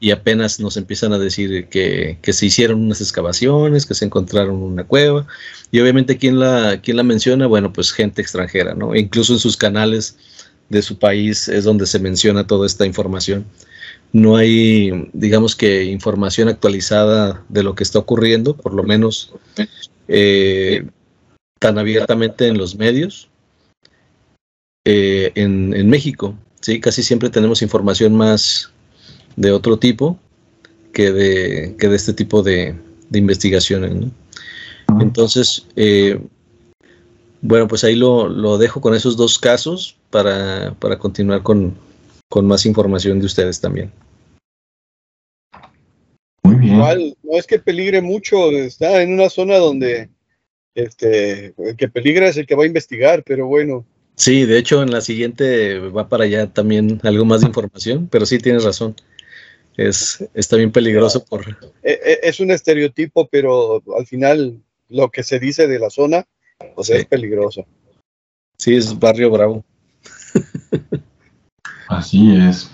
[0.00, 4.56] y apenas nos empiezan a decir que, que, se hicieron unas excavaciones, que se encontraron
[4.56, 5.26] una cueva
[5.70, 8.94] y obviamente quién la, quién la menciona, bueno, pues gente extranjera, ¿no?
[8.94, 10.18] Incluso en sus canales
[10.68, 13.46] de su país es donde se menciona toda esta información
[14.12, 19.32] no hay, digamos que, información actualizada de lo que está ocurriendo, por lo menos
[20.06, 20.86] eh,
[21.58, 23.28] tan abiertamente en los medios.
[24.84, 26.80] Eh, en, México, ¿sí?
[26.80, 28.72] casi siempre tenemos información más
[29.36, 30.18] de otro tipo
[30.92, 32.74] que de, que de este tipo de,
[33.14, 33.92] investigaciones.
[35.00, 36.20] Entonces, eh,
[37.40, 41.76] bueno, pues ahí lo, lo, dejo con esos dos casos para, para continuar con,
[42.32, 43.92] con más información de ustedes también.
[46.42, 46.76] Muy bien.
[46.76, 50.08] Igual, no es que peligre mucho, está en una zona donde
[50.74, 53.84] este, el que peligra es el que va a investigar, pero bueno.
[54.16, 58.24] Sí, de hecho en la siguiente va para allá también algo más de información, pero
[58.24, 58.96] sí tienes razón.
[59.76, 61.46] Es, está bien peligroso por...
[61.82, 66.26] E, e, es un estereotipo, pero al final lo que se dice de la zona,
[66.76, 67.66] pues es peligroso.
[68.56, 69.62] Sí, es barrio bravo.
[71.92, 72.70] Así es.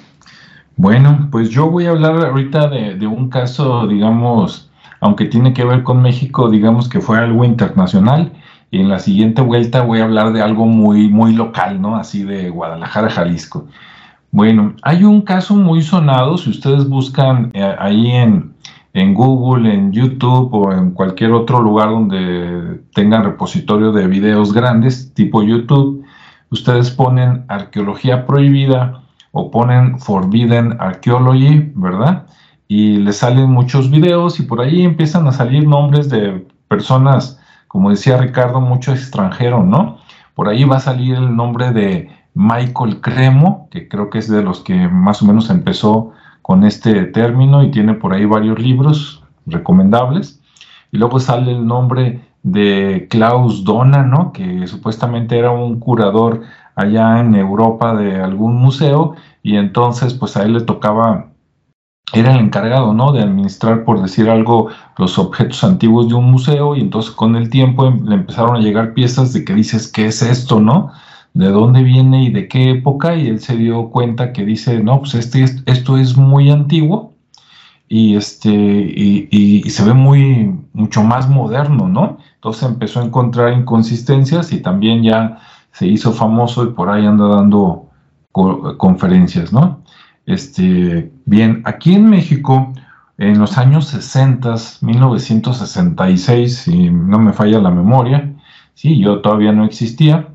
[0.77, 5.83] Bueno, pues yo voy a hablar ahorita de, un caso, digamos, aunque tiene que ver
[5.83, 8.33] con México, digamos que fue algo internacional.
[8.71, 11.97] Y en la siguiente vuelta voy a hablar de algo muy, muy local, ¿no?
[11.97, 13.67] Así de Guadalajara, Jalisco.
[14.31, 18.53] Bueno, hay un caso muy sonado, si ustedes buscan eh, ahí en,
[18.93, 25.13] en Google, en YouTube o en cualquier otro lugar donde tengan repositorio de videos grandes,
[25.13, 26.05] tipo YouTube,
[26.51, 32.27] ustedes ponen arqueología prohibida o ponen Forbidden Archaeology, ¿verdad?
[32.67, 37.91] Y les salen muchos videos y por ahí empiezan a salir nombres de personas, como
[37.91, 39.99] decía Ricardo, mucho extranjero, ¿no?
[40.35, 44.43] Por ahí va a salir el nombre de Michael Cremo, que creo que es de
[44.43, 46.13] los que más o menos empezó
[46.43, 50.41] con este término y tiene por ahí varios libros recomendables.
[50.93, 54.33] Y luego sale el nombre de Klaus Dona, ¿no?
[54.33, 56.43] Que supuestamente era un curador
[56.79, 61.33] allá en Europa de algún museo y entonces pues a él le tocaba,
[62.13, 63.13] era el encargado, ¿no?
[63.13, 67.51] De administrar, por decir algo, los objetos antiguos de un museo y entonces con el
[67.51, 70.93] tiempo em, le empezaron a llegar piezas de que dices, ¿qué es esto, no?
[71.35, 73.17] ¿De dónde viene y de qué época?
[73.17, 77.13] Y él se dio cuenta que dice, no, pues este, esto es muy antiguo
[77.89, 82.19] y, este, y, se ve muy, mucho más moderno, ¿no?
[82.37, 85.41] Entonces empezó a encontrar inconsistencias y también ya
[85.79, 87.89] se hizo famoso y por ahí anda dando
[88.33, 89.85] conferencias, ¿no?
[90.27, 92.73] Este, bien, aquí en México,
[93.17, 98.35] en los años 60, 1966, si no me falla la memoria,
[98.75, 100.29] sí, yo todavía no existía,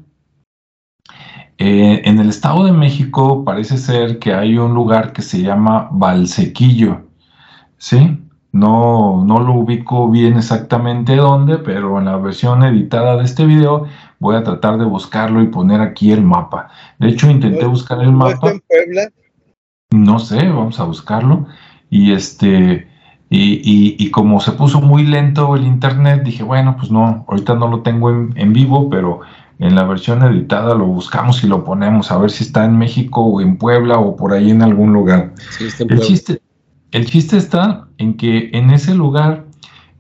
[1.58, 5.90] eh, en el Estado de México parece ser que hay un lugar que se llama
[5.92, 7.02] Valsequillo,
[7.78, 8.18] ¿sí?
[8.54, 13.88] No, no lo ubico bien exactamente dónde, pero en la versión editada de este video
[14.24, 16.70] voy a tratar de buscarlo y poner aquí el mapa.
[16.98, 18.52] De hecho, intenté buscar el mapa.
[18.52, 19.10] en Puebla?
[19.92, 21.46] No sé, vamos a buscarlo.
[21.90, 22.88] Y este,
[23.30, 27.68] y, y, como se puso muy lento el internet, dije, bueno, pues no, ahorita no
[27.68, 29.22] lo tengo en, en vivo, pero
[29.60, 33.22] en la versión editada lo buscamos y lo ponemos a ver si está en México
[33.22, 35.34] o en Puebla o por ahí en algún lugar.
[35.80, 36.42] el, chiste,
[36.92, 39.46] el chiste está en que en ese lugar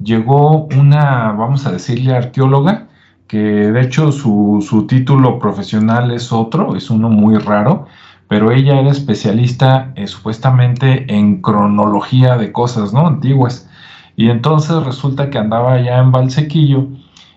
[0.01, 2.87] llegó una, vamos a decirle, arqueóloga,
[3.33, 7.87] que de hecho su, su título profesional es otro, es uno muy raro,
[8.27, 13.07] pero ella era especialista eh, supuestamente en cronología de cosas, ¿no?
[13.07, 13.67] Antiguas.
[14.15, 16.89] Y entonces resulta que andaba allá en Valsequillo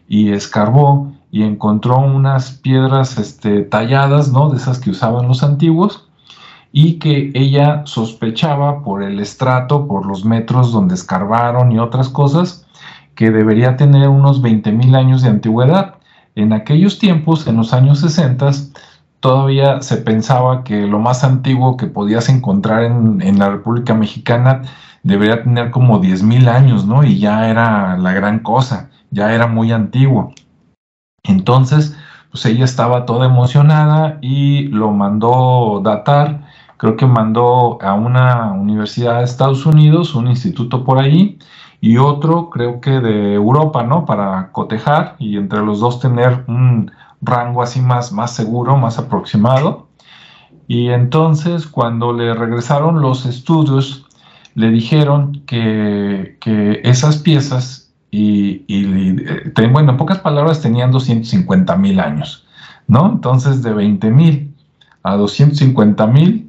[0.07, 4.51] y escarbó y encontró unas piedras este, talladas, ¿no?
[4.51, 6.11] De esas que usaban los antiguos,
[6.73, 12.66] y que ella sospechaba por el estrato, por los metros donde escarbaron y otras cosas,
[13.17, 15.97] que debería tener unos 20.000 años de antigüedad.
[16.37, 18.51] En aquellos tiempos, en los años 60,
[19.21, 24.63] todavía se pensaba que lo más antiguo que podías encontrar en, en la República Mexicana
[25.03, 27.05] debería tener como 10.000 años, ¿no?
[27.05, 30.33] Y ya era la gran cosa, ya era muy antiguo.
[31.25, 31.97] Entonces,
[32.31, 36.43] pues ella estaba toda emocionada y lo mandó datar,
[36.77, 41.39] creo que mandó a una universidad de Estados Unidos, un instituto por ahí,
[41.87, 44.07] y otro creo que de Europa, ¿no?
[44.07, 46.91] Para cotejar y entre los dos tener un
[47.23, 49.87] rango así más, más seguro, más aproximado.
[50.67, 54.05] Y entonces cuando le regresaron los estudios,
[54.57, 62.01] le dijeron que, que esas piezas y, eh, bueno, en pocas palabras tenían 250 mil
[62.01, 62.49] años,
[62.89, 63.07] ¿no?
[63.07, 64.57] Entonces de 20 mil
[65.05, 66.46] a 250 mil,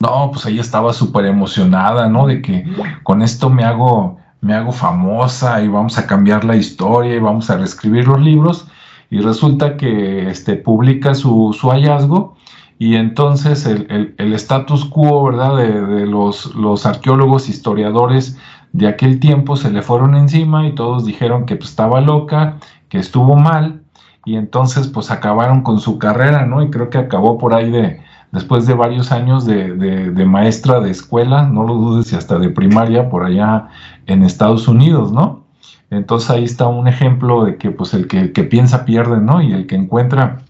[0.00, 2.26] no, pues ella estaba súper emocionada, ¿no?
[2.26, 2.64] De que
[3.02, 7.48] con esto me hago, me hago famosa y vamos a cambiar la historia y vamos
[7.50, 8.68] a reescribir los libros.
[9.10, 12.36] Y resulta que este, publica su, su hallazgo
[12.78, 15.56] y entonces el, el, status quo, ¿verdad?
[15.56, 18.36] De, de los, los arqueólogos, historiadores,
[18.72, 22.98] de aquel tiempo se le fueron encima y todos dijeron que pues, estaba loca, que
[22.98, 23.84] estuvo mal,
[24.24, 26.62] y entonces pues acabaron con su carrera, ¿no?
[26.62, 28.00] Y creo que acabó por ahí de,
[28.34, 33.08] después de varios años de, maestra de escuela, no lo dudes, y hasta de primaria
[33.08, 33.68] por allá
[34.06, 35.44] en Estados Unidos, ¿no?
[35.90, 39.40] Entonces ahí está un ejemplo de que pues el que, el que piensa pierde, ¿no?
[39.40, 40.42] Y el que encuentra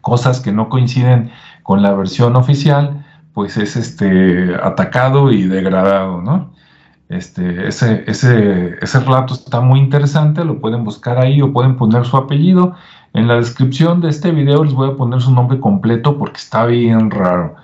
[0.00, 1.30] cosas que no coinciden
[1.62, 6.52] con la versión oficial, pues es este atacado y degradado, ¿no?
[7.08, 12.04] Este, ese, ese, ese relato está muy interesante, lo pueden buscar ahí o pueden poner
[12.04, 12.74] su apellido.
[13.12, 16.66] En la descripción de este video les voy a poner su nombre completo porque está
[16.66, 17.56] bien raro,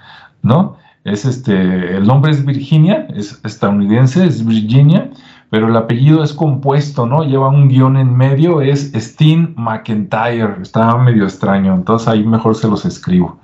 [0.43, 0.77] ¿no?
[1.05, 5.09] Es este, el nombre es Virginia, es estadounidense, es Virginia,
[5.51, 7.23] pero el apellido es compuesto, ¿no?
[7.23, 12.67] Lleva un guion en medio, es Steen McIntyre, está medio extraño, entonces ahí mejor se
[12.67, 13.39] los escribo.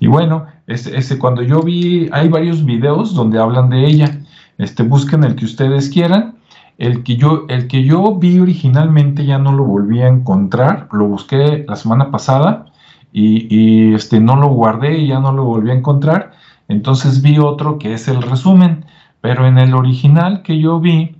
[0.00, 4.18] Y bueno, ese, cuando yo vi, hay varios videos donde hablan de ella,
[4.58, 6.33] este, busquen el que ustedes quieran.
[6.76, 11.06] El que, yo, el que yo vi originalmente ya no lo volví a encontrar, lo
[11.06, 12.66] busqué la semana pasada
[13.12, 16.32] y, este, no lo guardé y ya no lo volví a encontrar.
[16.68, 18.86] Entonces vi otro que es el resumen,
[19.20, 21.14] pero en el original que yo vi,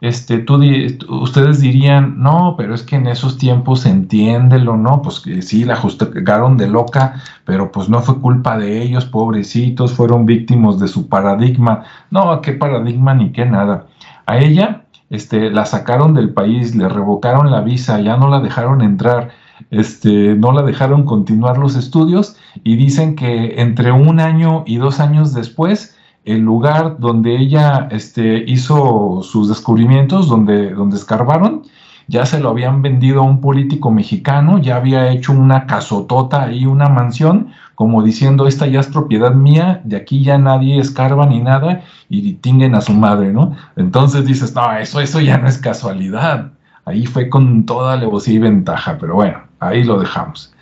[0.00, 0.60] este, tú,
[1.08, 5.02] ustedes dirían, no, pero es que en esos tiempos entiéndelo, ¿no?
[5.02, 9.92] Pues que sí, la juzgaron de loca, pero pues no fue culpa de ellos, pobrecitos,
[9.92, 11.84] fueron víctimas de su paradigma.
[12.10, 13.86] No, qué paradigma ni qué nada.
[14.26, 18.82] A ella, este, la sacaron del país, le revocaron la visa, ya no la dejaron
[18.82, 19.30] entrar,
[19.70, 25.00] este, no la dejaron continuar los estudios y dicen que entre un año y dos
[25.00, 31.62] años después, el lugar donde ella este, hizo sus descubrimientos, donde, donde escarbaron,
[32.08, 36.66] ya se lo habían vendido a un político mexicano, ya había hecho una casotota ahí,
[36.66, 41.40] una mansión, como diciendo, esta ya es propiedad mía, de aquí ya nadie escarba ni
[41.40, 43.56] nada, y tinguen a su madre, ¿no?
[43.76, 46.52] Entonces dices, no, eso, eso ya no es casualidad.
[46.84, 50.54] Ahí fue con toda alevosía y ventaja, pero bueno, ahí lo dejamos.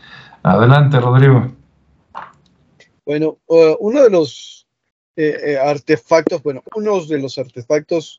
[0.42, 1.52] Adelante, Rodrigo.
[3.04, 4.66] Bueno, uh, uno de los
[5.16, 8.18] eh, artefactos, bueno, uno de los artefactos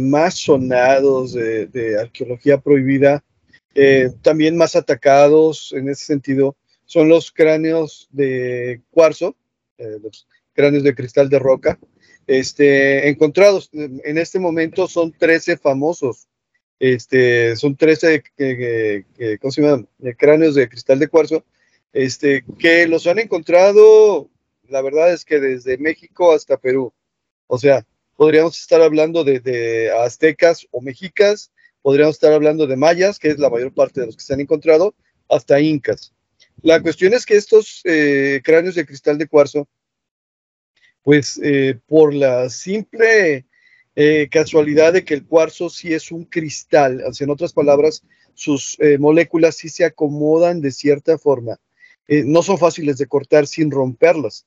[0.00, 3.24] más sonados de, arqueología prohibida,
[4.22, 9.36] también más atacados en ese sentido, son los cráneos de cuarzo,
[9.78, 11.78] los cráneos de cristal de roca,
[12.26, 13.70] este, encontrados.
[13.72, 16.28] En este momento son 13 famosos.
[16.78, 18.22] Este, son 13
[19.40, 19.84] ¿cómo se llama?
[20.16, 21.44] cráneos de cristal de cuarzo
[21.96, 24.28] este, que los han encontrado,
[24.68, 26.92] la verdad es que desde México hasta Perú.
[27.46, 27.86] O sea,
[28.16, 31.52] podríamos estar hablando de, aztecas o mexicas,
[31.82, 34.40] podríamos estar hablando de mayas, que es la mayor parte de los que se han
[34.40, 34.94] encontrado,
[35.28, 36.12] hasta incas.
[36.62, 39.68] La cuestión es que estos eh, cráneos de cristal de cuarzo
[41.02, 43.46] pues eh, por la simple
[43.94, 48.02] eh, casualidad de que el cuarzo sí es un cristal, en otras palabras,
[48.34, 51.58] sus moléculas sí se acomodan de cierta forma,
[52.06, 54.46] no son fáciles de cortar sin romperlas.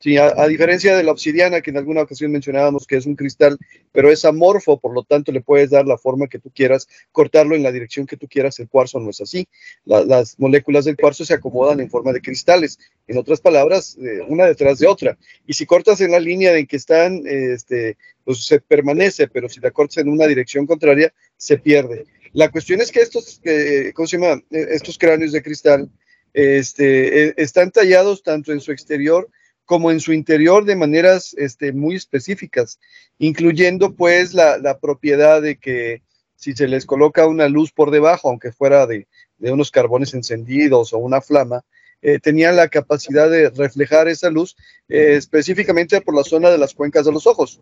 [0.00, 3.58] Sí, a, diferencia de la obsidiana, que en alguna ocasión mencionábamos que es un cristal,
[3.90, 7.56] pero es amorfo, por lo tanto le puedes dar la forma que tú quieras, cortarlo
[7.56, 9.48] en la dirección que tú quieras, el cuarzo no es así.
[9.84, 14.46] las moléculas del cuarzo se acomodan en forma de cristales, en otras palabras, eh, una
[14.46, 15.18] detrás de otra.
[15.48, 19.58] Y si cortas en la línea en que están, este, pues se permanece, pero si
[19.58, 22.06] la cortas en una dirección contraria, se pierde.
[22.34, 24.40] La cuestión es que estos, eh, ¿cómo se llama?
[24.52, 25.90] Eh, estos cráneos de cristal
[26.32, 29.28] este, están tallados tanto en su exterior,
[29.68, 32.80] como en su interior de maneras este, muy específicas,
[33.18, 36.00] incluyendo pues la, propiedad de que
[36.36, 39.06] si se les coloca una luz por debajo, aunque fuera de,
[39.40, 41.66] unos carbones encendidos o una flama,
[42.00, 44.56] eh, tenían la capacidad de reflejar esa luz
[44.88, 47.60] eh, específicamente por la zona de las cuencas de los ojos.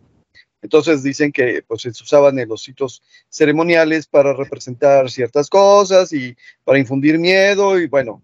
[0.62, 6.36] Entonces dicen que pues, se usaban en los sitios ceremoniales para representar ciertas cosas y
[6.62, 8.22] para infundir miedo y bueno,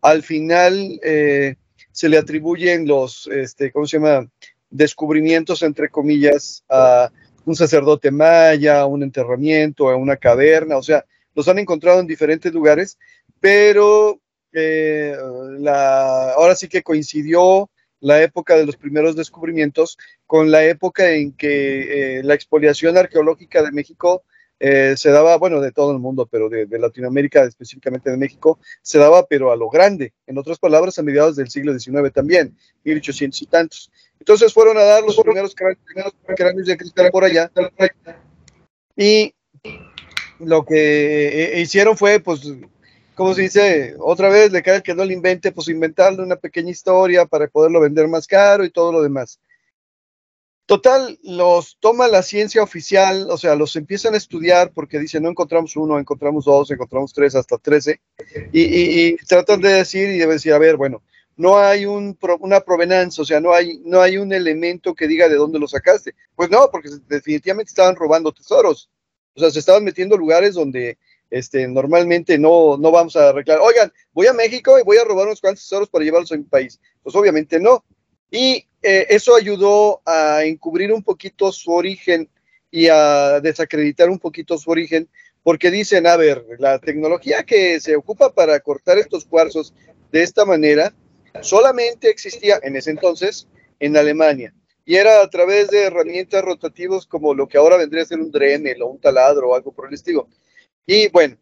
[0.00, 1.54] al final eh,
[1.92, 4.28] se le atribuyen los, este, ¿cómo se llama?
[4.70, 7.12] Descubrimientos, entre comillas, a
[7.44, 12.06] un sacerdote maya, a un enterramiento, a una caverna, o sea, los han encontrado en
[12.06, 12.98] diferentes lugares,
[13.40, 14.20] pero
[14.52, 15.16] eh,
[15.58, 21.32] la, ahora sí que coincidió la época de los primeros descubrimientos con la época en
[21.32, 24.24] que eh, la expoliación arqueológica de México
[24.64, 28.96] eh, se daba, bueno, de todo el mundo, pero de, Latinoamérica, específicamente de México, se
[28.96, 30.12] daba, pero a lo grande.
[30.24, 33.90] En otras palabras, a mediados del siglo XIX también, 1800 y tantos.
[34.20, 37.50] Entonces fueron a dar los primeros cráneos de cristal por allá.
[38.96, 39.34] Y
[40.38, 42.42] lo que eh, hicieron fue, pues,
[43.16, 46.70] como se dice, otra vez le cae que no le invente, pues inventarle una pequeña
[46.70, 49.40] historia para poderlo vender más caro y todo lo demás.
[50.66, 55.28] Total, los toma la ciencia oficial, o sea, los empiezan a estudiar porque dicen, no
[55.28, 58.00] encontramos uno, encontramos dos, encontramos tres, hasta trece,
[58.52, 61.02] y, tratan de decir y deben decir, a ver, bueno,
[61.36, 65.28] no hay un, una provenancia, o sea, no hay, no hay un elemento que diga
[65.28, 66.14] de dónde lo sacaste.
[66.36, 68.90] Pues no, porque definitivamente estaban robando tesoros.
[69.34, 70.98] O sea, se estaban metiendo lugares donde
[71.30, 73.58] este, normalmente no, no vamos a arreglar.
[73.60, 76.44] Oigan, voy a México y voy a robar unos cuantos tesoros para llevarlos a mi
[76.44, 76.78] país.
[77.02, 77.84] Pues obviamente no.
[78.30, 82.28] Y eh, eso ayudó a encubrir un poquito su origen
[82.70, 85.08] y a desacreditar un poquito su origen,
[85.42, 89.74] porque dicen, a ver, la tecnología que se ocupa para cortar estos cuarzos
[90.10, 90.94] de esta manera
[91.40, 93.48] solamente existía en ese entonces
[93.80, 98.06] en Alemania y era a través de herramientas rotativas como lo que ahora vendría a
[98.06, 100.28] ser un Dremel o un taladro o algo por el estilo.
[100.84, 101.36] Y bueno,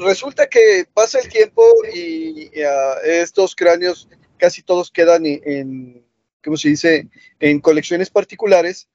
[0.00, 6.04] resulta que pasa el tiempo y, ah, estos cráneos casi todos quedan en
[6.42, 8.88] como se dice, en colecciones particulares.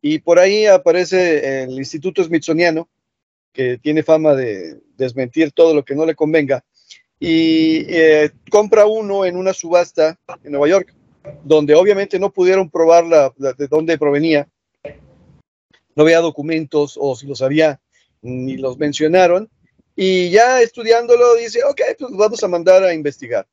[0.00, 2.88] Y por ahí aparece el Instituto Smithsoniano,
[3.52, 6.64] que tiene fama de desmentir todo lo que no le convenga,
[7.20, 10.94] y eh, compra uno en una subasta en Nueva York,
[11.44, 14.48] donde obviamente no pudieron probar de dónde provenía,
[15.94, 17.80] no había documentos o si los había,
[18.22, 19.48] ni los mencionaron,
[19.94, 23.46] y ya estudiándolo dice, ok, pues vamos a mandar a investigar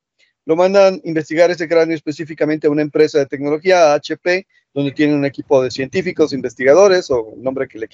[0.49, 5.25] lo mandan investigar ese cráneo específicamente a una empresa de tecnología, HP, donde tienen un
[5.25, 7.87] equipo de científicos, investigadores, o el nombre que le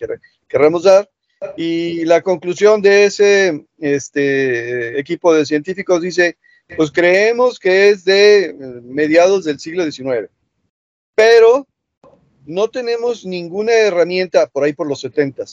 [0.48, 1.12] queramos dar.
[1.58, 6.38] Y la conclusión de ese este, equipo de científicos dice,
[6.78, 10.30] pues creemos que es de eh, mediados del siglo XIX,
[11.14, 11.68] pero
[12.46, 15.44] no tenemos ninguna herramienta, por ahí por los 70,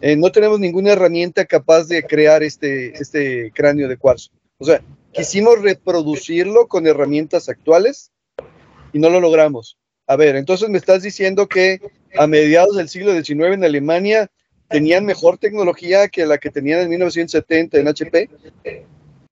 [0.00, 4.32] eh, no tenemos ninguna herramienta capaz de crear este, este cráneo de cuarzo.
[4.58, 4.82] O sea,
[5.12, 8.12] quisimos reproducirlo con herramientas actuales
[8.92, 9.78] y no lo logramos.
[10.06, 11.80] A ver, entonces me estás diciendo que
[12.16, 14.30] a mediados del siglo XIX en Alemania
[14.68, 18.30] tenían mejor tecnología que la que tenían en 1970 en HP.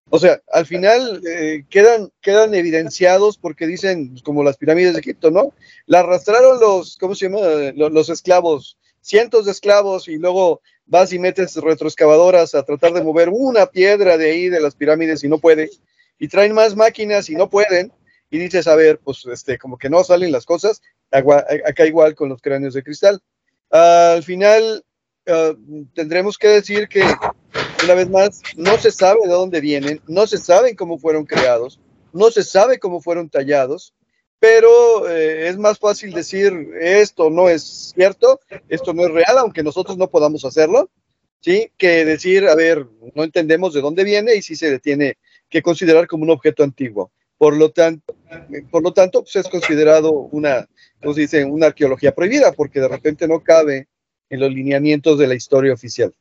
[0.09, 5.31] O sea, al final eh, quedan, quedan evidenciados porque dicen, como las pirámides de Egipto,
[5.31, 5.53] ¿no?
[5.87, 7.41] La arrastraron los, ¿cómo se llama?
[7.75, 13.29] Los, esclavos, cientos de esclavos, y luego vas y metes retroexcavadoras a tratar de mover
[13.31, 15.71] una piedra de ahí de las pirámides y no puede,
[16.19, 17.93] y traen más máquinas y no pueden,
[18.31, 20.81] y dices, a ver, pues este, como que no salen las cosas,
[21.11, 23.21] acá igual con los cráneos de cristal.
[23.71, 24.85] al final,
[25.27, 25.55] ah,
[25.95, 27.03] tendremos que decir que
[27.85, 31.81] una vez más, no se sabe de dónde vienen, no se sabe cómo fueron creados,
[32.13, 33.95] no se sabe cómo fueron tallados,
[34.39, 39.63] pero eh, es más fácil decir esto no es cierto, esto no es real, aunque
[39.63, 40.91] nosotros no podamos hacerlo,
[41.41, 41.71] ¿sí?
[41.77, 45.17] Que decir, a ver, no entendemos de dónde viene y si se le tiene
[45.49, 47.11] que considerar como un objeto antiguo.
[47.39, 48.15] Por lo tanto,
[48.71, 50.67] por lo tanto pues es considerado una,
[51.01, 53.89] como se dice, una arqueología prohibida, porque de repente no cabe
[54.31, 56.15] en los lineamientos de la historia oficial.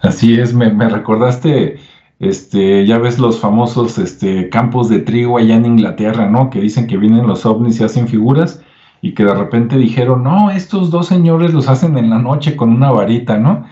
[0.00, 1.78] Así es, me, recordaste,
[2.20, 6.50] este, ya ves los famosos este, campos de trigo allá en Inglaterra, ¿no?
[6.50, 8.62] Que dicen que vienen los ovnis y hacen figuras
[9.02, 12.70] y que de repente dijeron, no, estos dos señores los hacen en la noche con
[12.70, 13.66] una varita, ¿no?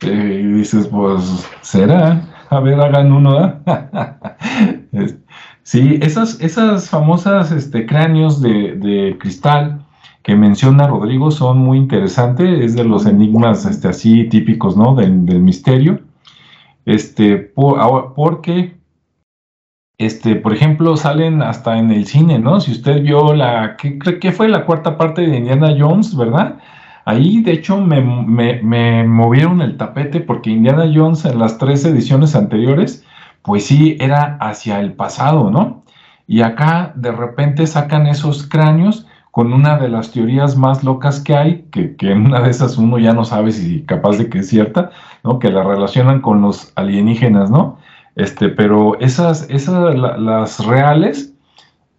[0.00, 2.22] Eh, y dices, pues, ¿será?
[2.48, 3.60] A ver, hagan uno,
[5.62, 9.84] sí, esas, esas famosas este, cráneos de, de cristal
[10.22, 14.94] que menciona Rodrigo son muy interesantes, es de los enigmas este, así típicos, ¿no?
[14.94, 16.00] Del, misterio.
[16.90, 17.52] Este,
[18.16, 18.74] porque,
[19.96, 22.58] este, por ejemplo, salen hasta en el cine, ¿no?
[22.58, 26.58] Si usted vio la, ¿qué, que fue la cuarta parte de Indiana Jones, verdad?
[27.04, 32.34] Ahí, de hecho, me, me, movieron el tapete porque Indiana Jones en las tres ediciones
[32.34, 33.04] anteriores,
[33.42, 35.84] pues sí, era hacia el pasado, ¿no?
[36.26, 41.36] Y acá de repente sacan esos cráneos con una de las teorías más locas que
[41.36, 44.48] hay, que, en una de esas uno ya no sabe si capaz de que es
[44.48, 44.90] cierta,
[45.22, 45.38] ¿no?
[45.38, 47.78] Que la relacionan con los alienígenas, ¿no?
[48.16, 51.32] Este, pero esas, esas las reales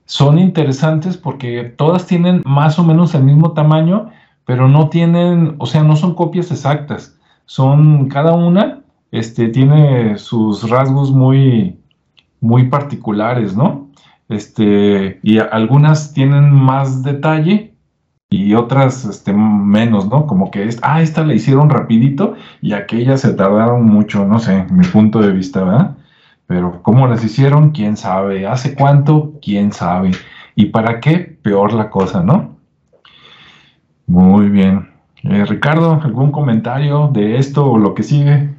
[0.06, 4.10] son interesantes porque todas tienen más o menos el mismo tamaño,
[4.46, 7.18] pero no tienen, o sea, no son copias exactas.
[7.46, 11.80] Son cada una, este, tiene sus rasgos muy,
[12.42, 13.88] muy particulares, ¿no?
[14.32, 17.74] Este, y algunas tienen más detalle
[18.30, 20.26] y otras este, menos, ¿no?
[20.26, 24.86] Como que, ah, esta la hicieron rapidito y aquellas se tardaron mucho, no sé, mi
[24.86, 25.98] punto de vista, ¿verdad?
[26.48, 28.48] Pero cómo las hicieron, quién sabe.
[28.48, 29.34] ¿Hace cuánto?
[29.42, 30.12] Quién sabe.
[30.56, 31.18] ¿Y para qué?
[31.42, 32.56] Peor la cosa, ¿no?
[34.08, 34.90] Muy bien.
[35.24, 38.50] Eh, Ricardo, ¿algún comentario de esto o lo que sigue?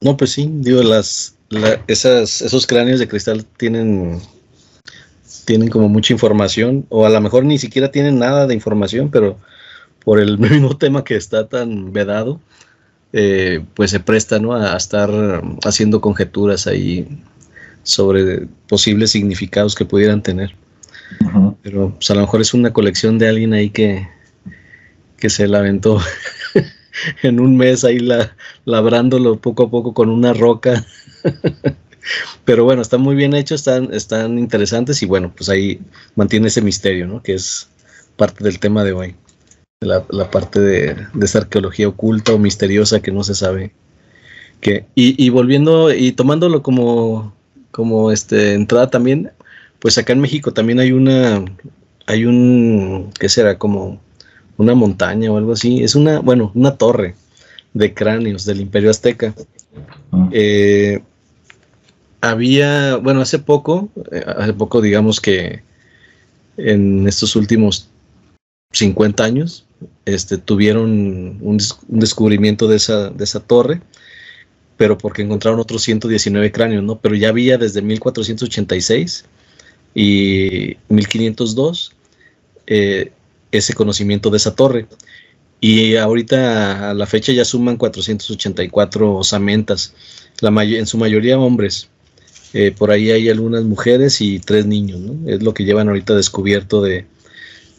[0.00, 1.38] No, pues sí, digo, las,
[1.86, 4.20] esas, esos cráneos de cristal tienen,
[5.44, 9.38] tienen como mucha información, o a lo mejor ni siquiera tienen nada de información, pero
[10.04, 12.40] por el mismo tema que está tan vedado,
[13.12, 15.10] eh, pues se presta a, estar
[15.64, 17.06] haciendo conjeturas ahí
[17.84, 20.56] sobre posibles significados que pudieran tener.
[21.62, 24.08] Pero pues, a lo mejor es una colección de alguien ahí que,
[25.16, 26.00] que se la aventó
[27.22, 28.34] en un mes ahí la,
[28.64, 30.84] labrándolo poco a poco con una roca.
[32.44, 35.80] Pero bueno, están muy bien hechos, están, están interesantes y bueno, pues ahí
[36.16, 37.22] mantiene ese misterio, ¿no?
[37.22, 37.68] Que es
[38.16, 39.14] parte del tema de hoy.
[39.80, 43.72] La, la parte de, de, esa arqueología oculta o misteriosa que no se sabe.
[44.60, 47.34] Que, y, y volviendo y tomándolo como,
[47.70, 49.32] como este, entrada también,
[49.78, 51.44] pues acá en México también hay una,
[52.06, 53.58] hay un, ¿qué será?
[53.58, 54.00] Como
[54.56, 55.82] una montaña o algo así.
[55.82, 57.14] Es una, bueno, una torre
[57.72, 59.34] de cráneos del Imperio Azteca.
[60.12, 60.28] Ah.
[60.32, 61.02] Eh,
[62.30, 65.62] había, bueno, hace poco, eh, hace poco digamos que
[66.56, 67.88] en estos últimos
[68.72, 69.66] 50 años,
[70.06, 71.58] este, tuvieron un,
[71.88, 73.82] descubrimiento de esa, de esa torre,
[74.76, 76.98] pero porque encontraron otros 119 cráneos, ¿no?
[76.98, 79.24] Pero ya había desde 1486
[79.94, 81.92] y 1502
[82.66, 83.12] eh,
[83.52, 84.86] ese conocimiento de esa torre.
[85.60, 89.94] Y ahorita a la fecha ya suman 484 osamentas,
[90.40, 91.88] la en su mayoría hombres.
[92.54, 95.28] Eh, por ahí hay algunas mujeres y tres niños, ¿no?
[95.28, 97.04] Es lo que llevan ahorita descubierto de,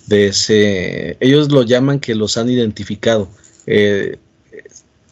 [0.07, 1.15] de ese...
[1.21, 3.29] Ellos lo llaman que los han identificado.
[3.67, 4.17] Eh,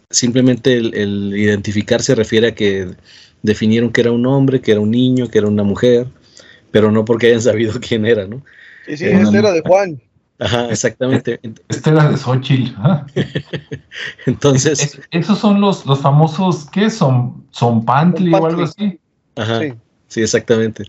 [0.10, 2.90] simplemente el, el, identificar se refiere a que
[3.42, 6.08] definieron que era un hombre, que era un niño, que era una mujer,
[6.72, 8.44] pero no porque hayan sabido quién era, ¿no?
[8.86, 10.02] Sí, sí, este era de Juan.
[10.40, 11.40] Ajá, exactamente.
[11.70, 12.76] Este era de Xochitl.
[14.26, 15.00] Entonces.
[15.12, 17.46] esos son los, los famosos, ¿qué son?
[17.52, 19.00] ¿Son Pantli o algo así?
[19.36, 19.62] Ajá.
[20.08, 20.22] Sí.
[20.22, 20.86] exactamente.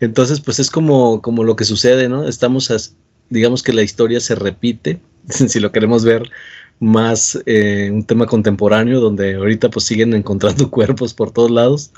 [0.00, 2.28] Entonces, pues es como, como lo que sucede, ¿no?
[2.28, 2.94] Estamos,
[3.30, 6.30] digamos que la historia se repite si lo queremos ver
[6.78, 11.92] más eh, un tema contemporáneo, donde ahorita pues siguen encontrando cuerpos por todos lados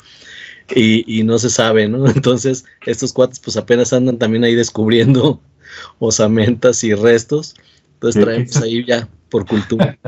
[0.74, 2.06] y, no se sabe, ¿no?
[2.14, 5.40] Entonces, estos cuates pues apenas andan también ahí descubriendo
[5.98, 7.54] osamentas y restos.
[7.94, 9.98] Entonces traemos ahí ya por cultura.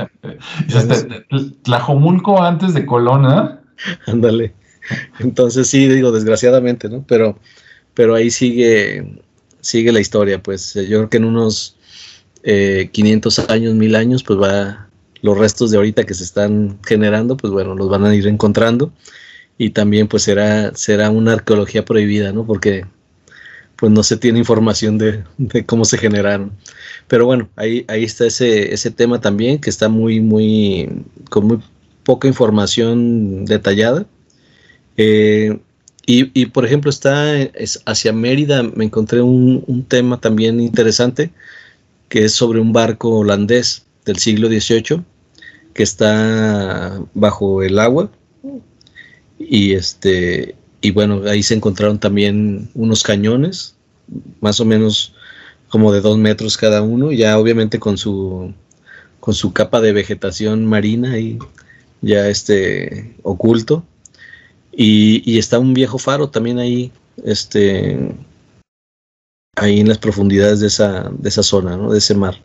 [1.63, 3.59] Tlajomulco antes de Colón, ¿eh?
[4.07, 4.53] Ándale.
[5.19, 7.05] Entonces sí, digo, desgraciadamente, ¿no?
[7.07, 7.37] Pero,
[7.93, 9.05] pero ahí sigue,
[9.61, 11.77] sigue la historia, pues yo creo que en unos
[12.43, 14.89] 500 eh, años, 1000 años, pues va,
[15.21, 18.91] los restos de ahorita que se están generando, pues bueno, los van a ir encontrando
[19.57, 22.45] y también pues será, será una arqueología prohibida, ¿no?
[22.45, 22.85] Porque
[23.75, 25.23] pues no se tiene información de,
[25.65, 26.51] cómo se generaron.
[27.07, 30.89] Pero bueno, ahí, ahí está ese, ese tema también que está muy, muy,
[31.29, 31.59] con muy
[32.03, 34.05] poca información detallada.
[35.01, 35.59] Eh,
[36.05, 37.35] y, por ejemplo, está
[37.85, 41.31] hacia Mérida, me encontré un, un, tema también interesante,
[42.09, 45.03] que es sobre un barco holandés del siglo XVIII,
[45.73, 48.11] que está bajo el agua
[49.39, 53.75] y este, y bueno, ahí se encontraron también unos cañones,
[54.39, 55.13] más o menos
[55.69, 58.53] como de dos metros cada uno, ya obviamente con su
[59.19, 61.37] con su capa de vegetación marina y
[62.01, 63.85] ya este oculto.
[64.71, 66.91] Y, está un viejo faro también ahí,
[67.23, 68.15] este,
[69.55, 71.91] ahí en las profundidades de esa, de esa zona, ¿no?
[71.91, 72.41] de ese mar.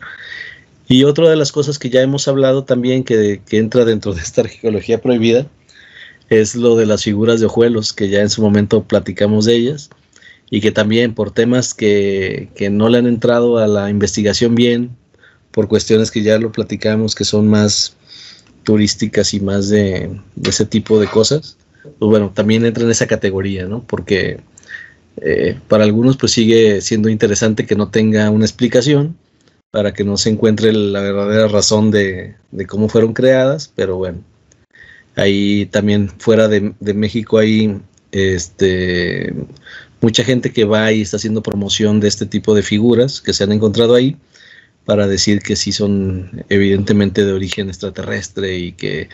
[0.88, 4.20] Y otra de las cosas que ya hemos hablado también que, que entra dentro de
[4.22, 5.46] esta arqueología prohibida
[6.28, 9.90] es lo de las figuras de ojuelos, que ya en su momento platicamos de ellas,
[10.50, 14.96] y que también por temas que, no le han entrado a la investigación bien,
[15.50, 17.94] por cuestiones que ya lo platicamos, que son más
[18.62, 21.56] turísticas y más de, ese tipo de cosas,
[21.99, 23.82] pues bueno, también entra en esa categoría, ¿no?
[23.87, 24.41] Porque
[25.18, 29.16] eh, para algunos pues sigue siendo interesante que no tenga una explicación,
[29.70, 34.20] para que no se encuentre la verdadera razón de, de cómo fueron creadas, pero bueno,
[35.16, 37.80] Ahí también fuera de, México hay
[38.12, 39.32] este,
[40.03, 43.43] mucha gente que va y está haciendo promoción de este tipo de figuras que se
[43.45, 44.18] han encontrado ahí
[44.84, 49.09] para decir que sí son evidentemente de origen extraterrestre y que,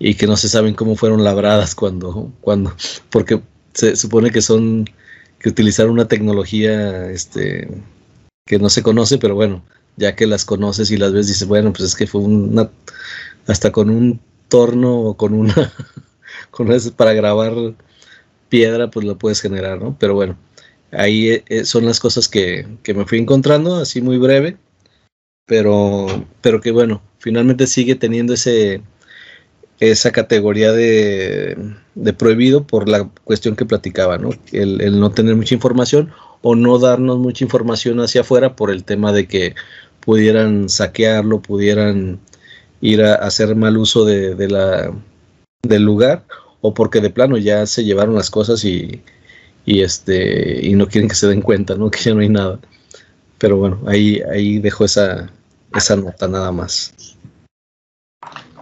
[0.00, 2.74] y que no se saben cómo fueron labradas cuando, cuando,
[3.10, 3.40] porque
[3.74, 4.86] se supone que son,
[5.38, 7.68] que utilizaron una tecnología este,
[8.46, 9.62] que no se conoce, pero bueno,
[9.96, 12.70] ya que las conoces y las ves, dices, bueno, pues es que fue una,
[13.46, 15.54] hasta con un torno con una,
[16.50, 17.52] con para grabar
[18.48, 19.96] piedra, pues lo puedes generar, ¿no?
[20.00, 20.38] Pero bueno,
[20.92, 24.56] ahí eh, eh, son las cosas que, me fui encontrando, así muy breve,
[25.46, 26.06] pero,
[26.40, 28.82] pero que bueno, finalmente sigue teniendo ese,
[29.80, 31.56] esa categoría de,
[31.94, 34.30] de prohibido por la cuestión que platicaba, ¿no?
[34.52, 36.12] El, no tener mucha información
[36.42, 39.54] o no darnos mucha información hacia afuera por el tema de que
[40.00, 42.20] pudieran saquearlo, pudieran
[42.82, 44.92] ir a, hacer mal uso de, la,
[45.62, 46.24] del lugar
[46.60, 49.02] o porque de plano ya se llevaron las cosas y,
[49.64, 51.90] y, este, y no quieren que se den cuenta, ¿no?
[51.90, 52.60] que ya no hay nada.
[53.38, 55.30] Pero bueno, ahí, ahí dejo esa,
[55.74, 56.92] esa nota nada más.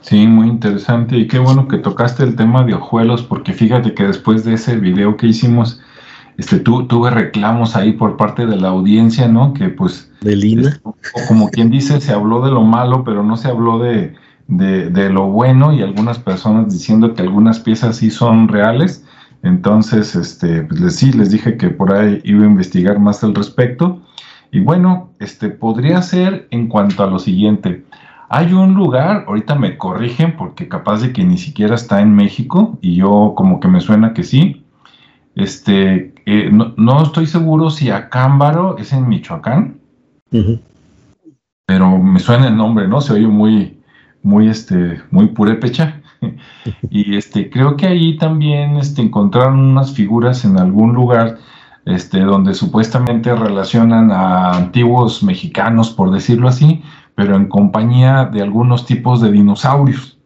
[0.08, 4.04] Sí, muy interesante y qué bueno que tocaste el tema de ojuelos porque fíjate que
[4.04, 5.82] después de ese video que hicimos,
[6.38, 9.52] este, tu, tuve reclamos ahí por parte de la audiencia, ¿no?
[9.52, 10.10] Que pues...
[10.22, 10.80] De Lina.
[11.28, 14.14] como quien dice, se habló de lo malo, pero no se habló de,
[14.46, 19.04] de, lo bueno y algunas personas diciendo que algunas piezas sí son reales.
[19.42, 23.34] Entonces, este, pues les, sí, les dije que por ahí iba a investigar más al
[23.34, 24.00] respecto.
[24.52, 27.84] Y bueno, este, podría ser en cuanto a lo siguiente.
[28.30, 32.78] Hay un lugar, ahorita me corrigen porque capaz de que ni siquiera está en México
[32.82, 34.64] y yo como que me suena que sí,
[35.34, 39.80] este, eh, no, estoy seguro si Acámbaro es en Michoacán,
[41.64, 43.00] pero me suena el nombre, ¿no?
[43.00, 43.80] Se oye muy,
[44.22, 46.02] muy, este, muy purépecha.
[46.90, 51.38] y este, creo que ahí también este, encontraron unas figuras en algún lugar
[51.86, 56.82] este, donde supuestamente relacionan a antiguos mexicanos, por decirlo así,
[57.18, 60.18] pero en compañía de algunos tipos de dinosaurios.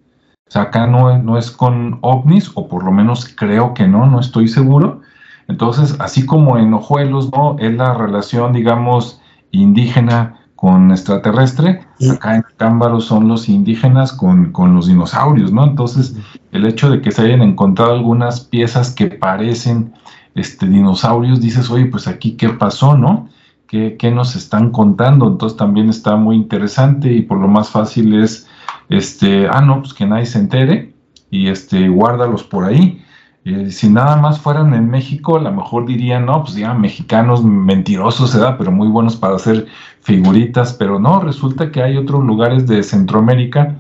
[0.46, 4.04] O sea, acá no, no es con ovnis, o por lo menos creo que no,
[4.04, 5.00] no estoy seguro.
[5.48, 7.56] Entonces, así como en Ojuelos, ¿no?
[7.58, 9.22] Es la relación, digamos,
[9.52, 11.80] indígena con extraterrestre,
[12.12, 15.64] acá en Cámbaro son los indígenas con, los dinosaurios, ¿no?
[15.64, 16.14] Entonces,
[16.50, 19.94] el hecho de que se hayan encontrado algunas piezas que parecen
[20.34, 23.30] este, dinosaurios, dices, oye, pues aquí qué pasó, ¿no?
[23.72, 25.26] ¿Qué, ¿Qué, nos están contando?
[25.26, 28.46] Entonces también está muy interesante y por lo más fácil es
[28.90, 30.92] este, ah, no, pues que nadie se entere
[31.30, 33.02] y este, guárdalos por ahí.
[33.46, 37.42] Eh, si nada más fueran en México, a lo mejor dirían, no, pues ya mexicanos
[37.42, 39.66] mentirosos, se da, pero muy buenos para hacer
[40.02, 43.78] figuritas, pero no, resulta que hay otros lugares de Centroamérica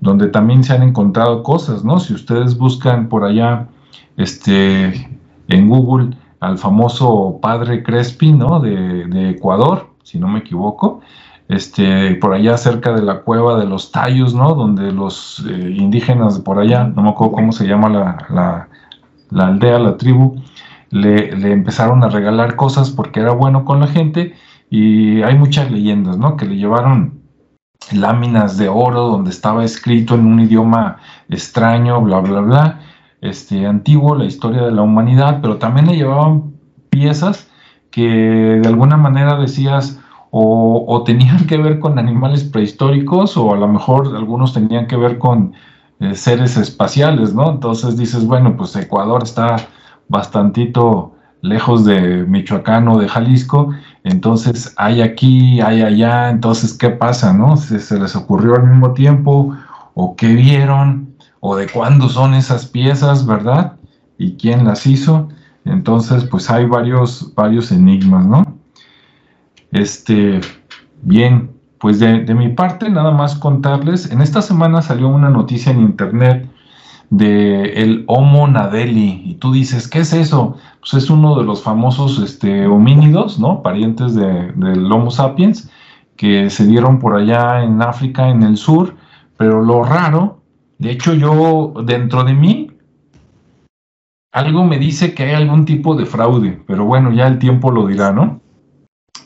[0.00, 1.98] donde también se han encontrado cosas, ¿no?
[1.98, 3.66] Si ustedes buscan por allá,
[4.16, 5.10] este,
[5.48, 8.58] en Google, al famoso padre Crespi, ¿no?
[8.58, 11.00] De, de Ecuador, si no me equivoco,
[11.48, 14.54] este, por allá cerca de la cueva de los Tallos, ¿no?
[14.56, 18.68] Donde los eh, indígenas de por allá, no me acuerdo cómo se llama la,
[19.30, 20.42] la, aldea, la tribu,
[20.90, 24.34] le, le, empezaron a regalar cosas porque era bueno con la gente
[24.68, 26.36] y hay muchas leyendas, ¿no?
[26.36, 27.22] Que le llevaron
[27.92, 30.96] láminas de oro donde estaba escrito en un idioma
[31.28, 32.80] extraño, bla, bla, bla,
[33.22, 36.52] este, antiguo, la historia de la humanidad, pero también le llevaban
[36.90, 37.48] piezas
[37.90, 38.02] que
[38.62, 39.98] de alguna manera decías,
[40.34, 45.18] o, tenían que ver con animales prehistóricos o a lo mejor algunos tenían que ver
[45.18, 45.52] con
[46.00, 47.50] eh, seres espaciales, ¿no?
[47.50, 49.56] Entonces dices, bueno, pues Ecuador está
[50.08, 57.34] bastantito lejos de Michoacán o de Jalisco, entonces hay aquí, hay allá, entonces ¿qué pasa,
[57.34, 57.58] no?
[57.58, 59.54] ¿Se, se les ocurrió al mismo tiempo
[59.94, 61.11] o qué vieron
[61.44, 63.72] o de cuándo son esas piezas, ¿verdad?
[64.16, 65.28] ¿Y quién las hizo?
[65.64, 68.46] Entonces, pues hay varios, varios enigmas, ¿no?
[69.72, 70.40] Este,
[71.02, 75.80] bien, pues de, mi parte nada más contarles, en esta semana salió una noticia en
[75.80, 76.48] internet
[77.10, 80.58] de el Homo nadeli y tú dices, ¿qué es eso?
[80.78, 83.62] Pues es uno de los famosos este, homínidos, ¿no?
[83.62, 85.68] Parientes del Homo sapiens
[86.14, 88.94] que se dieron por allá en África, en el sur,
[89.36, 90.41] pero lo raro,
[90.82, 92.72] de hecho yo dentro de mí
[94.32, 97.86] algo me dice que hay algún tipo de fraude, pero bueno, ya el tiempo lo
[97.86, 98.40] dirá, ¿no?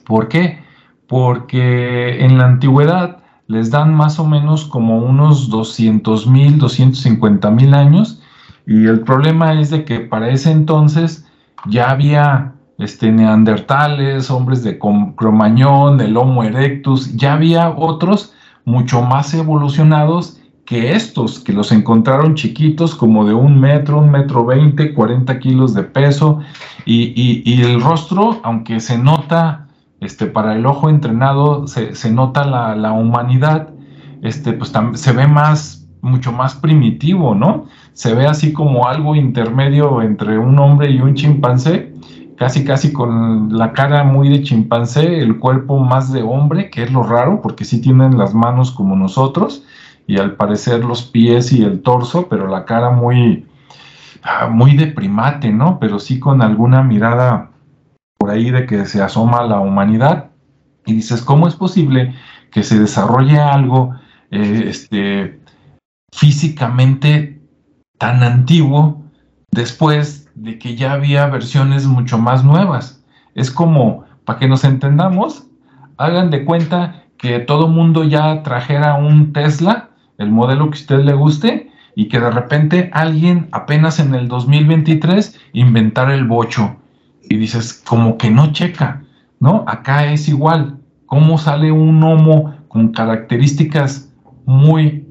[0.04, 0.58] ¿Por qué?
[1.06, 7.72] Porque en la antigüedad les dan más o menos como unos 200 mil, 250 mil
[7.72, 8.20] años
[8.66, 11.24] y el problema es de que para ese entonces
[11.64, 18.34] ya había este, neandertales, hombres de Cromañón, el Homo erectus, ya había otros
[18.66, 24.44] mucho más evolucionados que estos, que los encontraron chiquitos como de un metro, un metro
[24.44, 26.40] veinte, 40 kilos de peso
[26.84, 29.66] y, y el rostro, aunque se nota
[30.00, 33.70] este, para el ojo entrenado se, nota la, humanidad,
[34.22, 37.66] este, pues se ve más, mucho más primitivo, ¿no?
[37.94, 41.94] Se ve así como algo intermedio entre un hombre y un chimpancé,
[42.36, 46.92] casi casi con la cara muy de chimpancé, el cuerpo más de hombre, que es
[46.92, 49.64] lo raro, porque sí tienen las manos como nosotros,
[50.06, 53.46] y al parecer los pies y el torso, pero la cara muy,
[54.22, 55.78] ah, muy de primate, ¿no?
[55.78, 57.50] Pero sí con alguna mirada
[58.18, 60.30] por ahí de que se asoma la humanidad
[60.86, 62.14] y dices, ¿cómo es posible
[62.50, 63.94] que se desarrolle algo
[64.30, 65.40] eh, este,
[66.12, 67.40] físicamente
[67.98, 69.02] tan antiguo
[69.50, 73.04] después de que ya había versiones mucho más nuevas?
[73.34, 75.46] Es como, para que nos entendamos,
[75.98, 80.98] hagan de cuenta que todo mundo ya trajera un Tesla, el modelo que a usted
[81.00, 86.76] le guste, y que de repente alguien apenas en el 2023 inventara el bocho
[87.22, 89.02] y dices, como que no checa,
[89.40, 89.64] ¿no?
[89.66, 90.78] Acá es igual.
[91.06, 94.12] ¿Cómo sale un homo con características
[94.44, 95.08] muy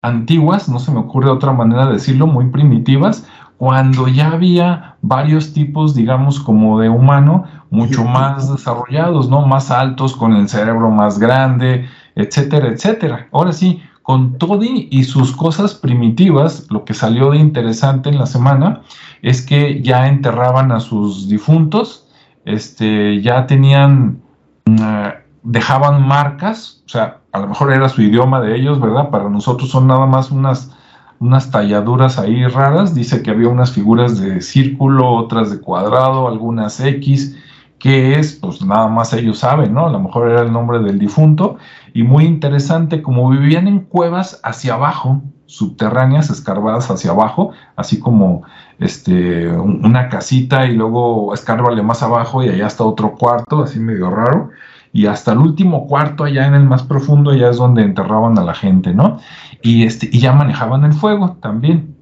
[0.00, 3.28] antiguas, no se me ocurre otra manera de decirlo, muy primitivas,
[3.58, 9.46] cuando ya había varios tipos, digamos, como de humano, mucho más desarrollados, ¿no?
[9.46, 11.86] Más altos, con el cerebro más grande,
[12.16, 13.28] etcétera, etcétera.
[13.30, 18.26] Ahora sí, con Todi y sus cosas primitivas, lo que salió de interesante en la
[18.26, 18.82] semana
[19.22, 22.06] es que ya enterraban a sus difuntos,
[22.44, 24.20] este, ya tenían,
[24.64, 25.08] mm,
[25.44, 29.10] dejaban marcas, o sea, a lo mejor era su idioma de ellos, ¿verdad?
[29.10, 30.72] Para nosotros son nada más unas,
[31.20, 36.80] unas talladuras ahí raras, dice que había unas figuras de círculo, otras de cuadrado, algunas
[36.80, 37.36] X,
[37.82, 39.88] que es, pues nada más ellos saben, ¿no?
[39.88, 41.56] A lo mejor era el nombre del difunto,
[41.92, 48.44] y muy interesante, como vivían en cuevas hacia abajo, subterráneas, escarbadas hacia abajo, así como
[48.78, 54.10] este, una casita y luego escárbale más abajo y allá está otro cuarto, así medio
[54.10, 54.50] raro,
[54.92, 58.44] y hasta el último cuarto, allá en el más profundo, ya es donde enterraban a
[58.44, 59.18] la gente, ¿no?
[59.60, 61.96] Y, este, y ya manejaban el fuego también,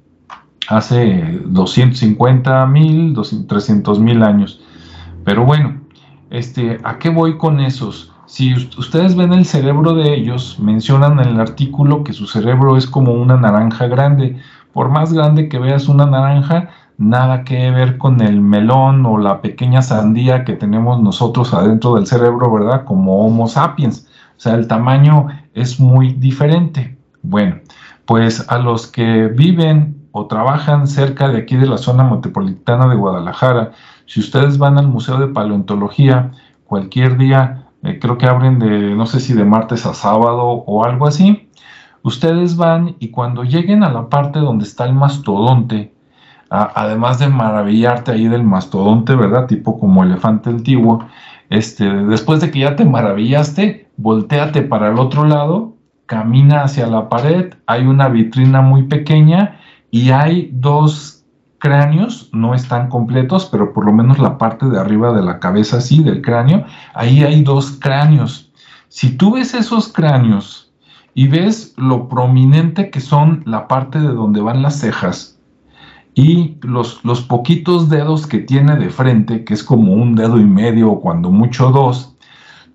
[0.67, 3.17] hace 250 mil,
[3.47, 4.61] 300 mil años.
[5.23, 5.81] Pero bueno,
[6.29, 8.13] este, ¿a qué voy con esos?
[8.25, 12.87] Si ustedes ven el cerebro de ellos, mencionan en el artículo que su cerebro es
[12.87, 14.37] como una naranja grande.
[14.71, 19.41] Por más grande que veas una naranja, nada que ver con el melón o la
[19.41, 22.85] pequeña sandía que tenemos nosotros adentro del cerebro, ¿verdad?
[22.85, 24.07] Como Homo sapiens.
[24.37, 26.97] O sea, el tamaño es muy diferente.
[27.21, 27.57] Bueno,
[28.05, 32.95] pues a los que viven o trabajan cerca de aquí de la zona metropolitana de
[32.95, 33.71] Guadalajara,
[34.11, 36.31] si ustedes van al Museo de Paleontología
[36.65, 40.83] cualquier día, eh, creo que abren de, no sé si de martes a sábado o
[40.83, 41.47] algo así,
[42.03, 45.93] ustedes van y cuando lleguen a la parte donde está el mastodonte,
[46.49, 49.47] además de maravillarte ahí del mastodonte, ¿verdad?
[49.47, 51.05] Tipo como elefante antiguo,
[51.49, 57.07] este, después de que ya te maravillaste, volteate para el otro lado, camina hacia la
[57.07, 59.57] pared, hay una vitrina muy pequeña
[59.89, 61.20] y hay dos
[61.61, 65.79] cráneos, no están completos, pero por lo menos la parte de arriba de la cabeza,
[65.79, 68.51] sí, del cráneo, ahí hay dos cráneos.
[68.89, 70.73] Si tú ves esos cráneos
[71.13, 75.39] y ves lo prominente que son la parte de donde van las cejas
[76.15, 80.45] y los, los poquitos dedos que tiene de frente, que es como un dedo y
[80.45, 82.17] medio o cuando mucho dos,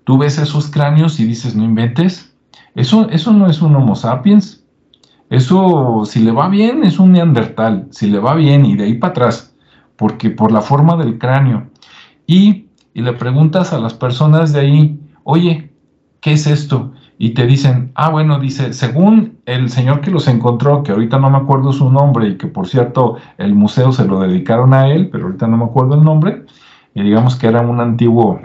[0.04, 2.32] tú ves esos cráneos y dices, no inventes,
[2.76, 4.55] eso, eso no es un Homo sapiens,
[5.28, 8.94] eso, si le va bien, es un neandertal, si le va bien y de ahí
[8.94, 9.54] para atrás,
[9.96, 11.68] porque por la forma del cráneo.
[12.26, 12.64] Y,
[12.94, 15.70] le preguntas a las personas de ahí, oye,
[16.20, 16.92] ¿qué es esto?
[17.18, 21.28] Y te dicen, ah, bueno, dice, según el señor que los encontró, que ahorita no
[21.28, 25.10] me acuerdo su nombre y que por cierto el museo se lo dedicaron a él,
[25.10, 26.46] pero ahorita no me acuerdo el nombre,
[26.94, 28.40] y digamos que era un antiguo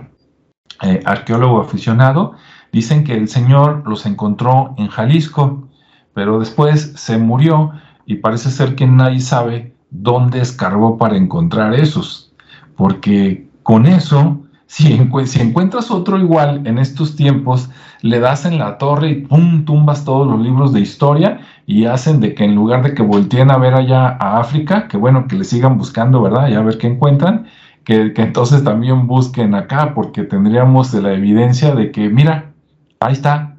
[0.82, 2.34] eh, arqueólogo aficionado,
[2.74, 5.70] dicen que el señor los encontró en Jalisco
[6.14, 7.72] pero después se murió
[8.06, 12.34] y parece ser que nadie sabe dónde escarbó para encontrar esos,
[12.76, 17.70] porque con eso, si, encuentras otro igual en estos tiempos,
[18.02, 22.20] le das en la torre y pum, tumbas todos los libros de historia y hacen
[22.20, 25.36] de que en lugar de que volteen a ver allá a África, que bueno, que
[25.36, 26.50] le sigan buscando, ¿verdad?
[26.50, 27.46] Y a ver qué encuentran,
[27.84, 32.52] que, que entonces también busquen acá, porque tendríamos la evidencia de que, mira,
[33.00, 33.51] ahí está,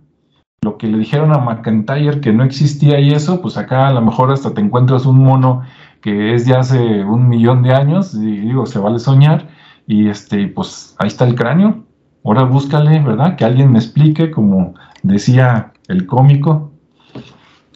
[0.62, 4.00] lo que le dijeron a McIntyre que no existía y eso, pues acá a lo
[4.00, 5.62] mejor hasta te encuentras un mono
[6.00, 9.48] que es de hace un millón de años, y digo, se vale soñar,
[9.86, 11.84] y este, pues ahí está el cráneo,
[12.24, 13.36] ahora búscale, ¿verdad?
[13.36, 16.72] Que alguien me explique, como decía el cómico.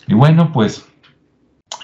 [0.09, 0.89] Y bueno, pues,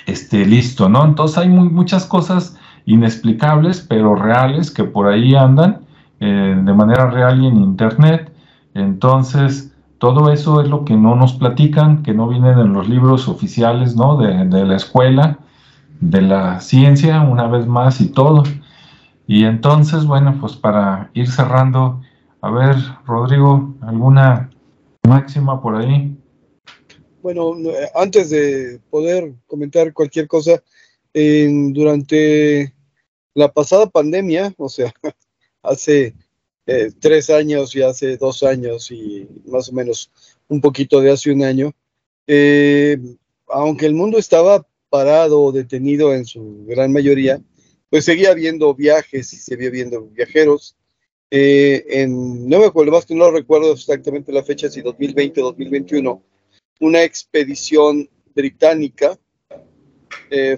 [0.06, 1.04] este, listo, ¿no?
[1.04, 5.82] Entonces hay muchas cosas inexplicables, pero reales, que por ahí andan
[6.18, 8.32] eh, de manera real y en internet.
[8.74, 9.71] Entonces,
[10.02, 13.94] todo eso es lo que no nos platican, que no vienen en los libros oficiales
[13.94, 14.16] ¿no?
[14.16, 15.38] de, la escuela,
[16.00, 18.42] de la ciencia, una vez más y todo.
[19.28, 22.00] Y entonces, bueno, pues para ir cerrando,
[22.40, 22.74] a ver,
[23.06, 24.50] Rodrigo, ¿alguna
[25.06, 26.18] máxima por ahí?
[27.22, 27.52] Bueno,
[27.94, 30.60] antes de poder comentar cualquier cosa,
[31.14, 32.74] durante
[33.34, 34.92] la pasada pandemia, o sea,
[35.62, 36.16] hace
[36.64, 40.12] eh, tres años y hace dos años y más o menos
[40.48, 41.72] un poquito de hace un año,
[42.26, 42.98] eh,
[43.48, 47.42] aunque el mundo estaba parado o detenido en su gran mayoría,
[47.90, 50.76] pues seguía habiendo viajes y seguía habiendo viajeros.
[51.30, 55.44] Eh, en, no me acuerdo más que no recuerdo exactamente la fecha, si 2020 o
[55.46, 56.22] 2021,
[56.80, 59.18] una expedición británica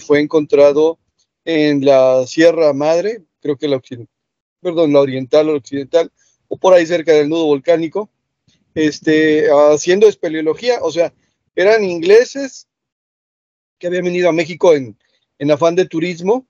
[0.01, 0.99] fue encontrado
[1.45, 3.77] en la Sierra Madre, creo que la
[4.65, 6.11] perdón, la oriental o occidental,
[6.49, 8.11] o por ahí cerca del nudo volcánico,
[8.75, 11.13] este, haciendo espeleología, o sea,
[11.55, 12.67] eran ingleses
[13.79, 14.97] que habían venido a México en,
[15.39, 16.47] en afán de turismo,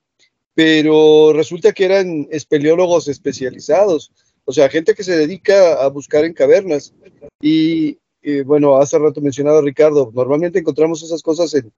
[0.55, 4.13] pero resulta que eran espeleólogos especializados,
[4.45, 6.95] o sea, gente que se dedica a buscar en cavernas.
[7.41, 7.99] Y,
[8.45, 11.73] bueno, hace rato mencionaba Ricardo, normalmente encontramos esas cosas en,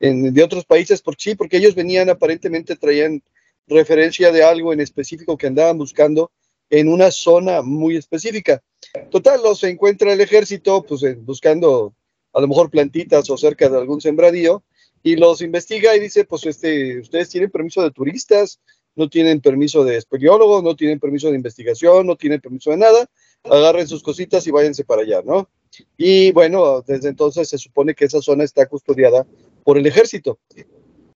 [0.00, 3.22] en, de otros países, por sí, porque ellos venían aparentemente, traían
[3.66, 6.30] referencia de algo en específico que andaban buscando
[6.70, 8.62] en una zona muy específica.
[9.10, 11.94] Total, los encuentra el ejército, pues buscando
[12.32, 14.62] a lo mejor plantitas o cerca de algún sembradío,
[15.02, 18.60] y los investiga y dice, pues este, ustedes tienen permiso de turistas,
[18.94, 23.10] no tienen permiso de espeleólogos, no tienen permiso de investigación, no tienen permiso de nada,
[23.44, 25.48] agarren sus cositas y váyanse para allá, ¿no?
[25.96, 29.26] Y bueno, desde entonces se supone que esa zona está custodiada
[29.64, 30.38] por el ejército.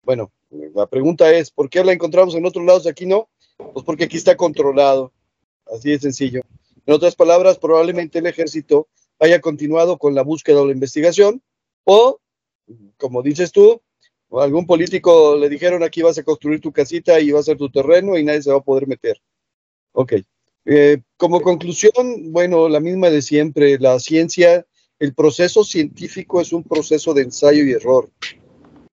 [0.03, 0.31] Bueno,
[0.73, 3.29] la pregunta es, ¿por qué la encontramos en otros lados y aquí no?
[3.73, 5.11] Pues porque aquí está controlado.
[5.65, 6.41] Así de sencillo.
[6.85, 8.87] En otras palabras, probablemente el ejército
[9.19, 11.41] haya continuado con la búsqueda o la investigación,
[11.83, 12.19] o,
[12.97, 13.81] como dices tú,
[14.31, 17.69] algún político le dijeron aquí vas a construir tu casita y va a ser tu
[17.69, 19.21] terreno y nadie se va a poder meter.
[19.93, 20.13] Ok.
[20.65, 24.65] Eh, como conclusión, bueno, la misma de siempre, la ciencia,
[24.99, 28.09] el proceso científico es un proceso de ensayo y error.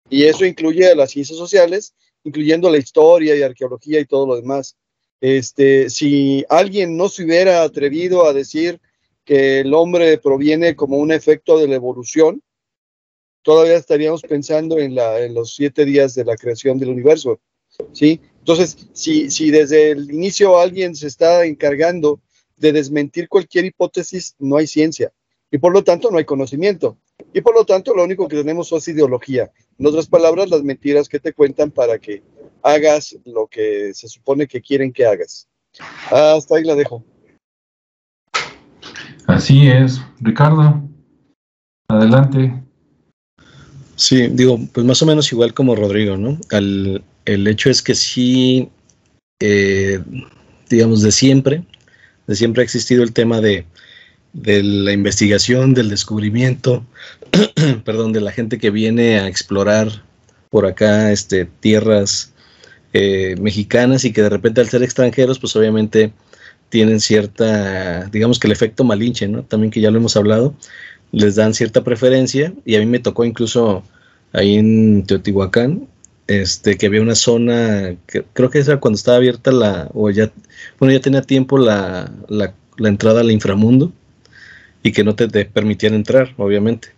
[0.09, 1.93] Y eso incluye a las ciencias sociales,
[2.23, 4.75] incluyendo la historia y arqueología y todo lo demás.
[5.21, 8.79] Este, si alguien no se hubiera atrevido a decir
[9.25, 12.41] que el hombre proviene como un efecto de la evolución,
[13.41, 17.39] todavía estaríamos pensando en, en los siete días de la creación del universo.
[17.93, 18.19] ¿sí?
[18.39, 22.21] Entonces, si, si desde el inicio alguien se está encargando
[22.57, 25.11] de desmentir cualquier hipótesis, no hay ciencia.
[25.51, 26.97] Y por lo tanto, no hay conocimiento.
[27.33, 29.51] Y por lo tanto, lo único que tenemos es ideología.
[29.77, 32.21] En otras palabras, las mentiras que te cuentan para que
[32.61, 35.47] hagas lo que se supone que quieren que hagas.
[36.11, 37.03] Hasta ahí la dejo.
[39.27, 40.01] Así es.
[40.19, 40.81] Ricardo,
[41.87, 42.63] adelante.
[43.95, 46.37] Sí, digo, pues más o menos igual como Rodrigo, ¿no?
[46.51, 48.69] el hecho es que sí,
[49.39, 50.01] eh,
[50.69, 51.63] digamos, de siempre,
[52.25, 53.65] de siempre ha existido el tema de,
[54.33, 56.85] la investigación, del descubrimiento,
[57.85, 60.03] perdón, de la gente que viene a explorar
[60.49, 62.33] por acá este, tierras
[62.93, 66.11] eh, mexicanas y que de repente al ser extranjeros, pues obviamente
[66.69, 69.43] tienen cierta, digamos que el efecto malinche, ¿no?
[69.43, 70.53] También que ya lo hemos hablado,
[71.11, 73.83] les dan cierta preferencia y a mí me tocó incluso
[74.33, 75.87] ahí en Teotihuacán,
[76.27, 80.31] este, que había una zona, que, creo que era cuando estaba abierta la, o ya,
[80.79, 82.53] bueno, ya tenía tiempo la, la,
[82.87, 83.91] entrada al inframundo
[84.83, 86.89] y que no te, permitían entrar, obviamente.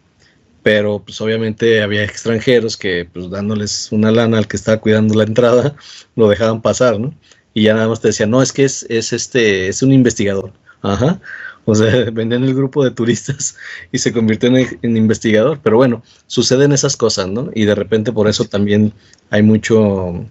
[0.63, 5.23] Pero pues obviamente había extranjeros que pues dándoles una lana al que estaba cuidando la
[5.23, 5.75] entrada,
[6.15, 7.13] lo dejaban pasar, ¿no?
[7.53, 10.53] Y ya nada más te decían, no, es que es, es este, es un investigador.
[10.81, 11.19] Ajá.
[11.65, 13.57] O sea, vendían el grupo de turistas
[13.91, 15.59] y se convirtió en, investigador.
[15.63, 17.49] Pero bueno, suceden esas cosas, ¿no?
[17.53, 18.93] Y de repente por eso también
[19.29, 20.25] hay mucho...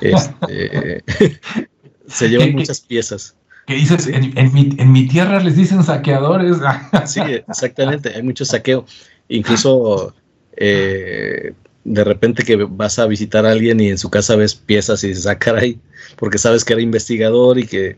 [0.00, 1.04] Este,
[2.06, 3.34] se llevan muchas piezas.
[3.66, 4.08] ¿Qué dices?
[4.08, 4.52] En,
[4.92, 6.56] mi, tierra les dicen saqueadores.
[7.06, 8.84] sí, exactamente, hay mucho saqueo.
[9.28, 10.14] Incluso
[10.56, 11.54] eh,
[11.84, 15.08] de repente que vas a visitar a alguien y en su casa ves piezas y
[15.08, 15.78] dices, ah, caray,
[16.16, 17.96] porque sabes que era investigador y que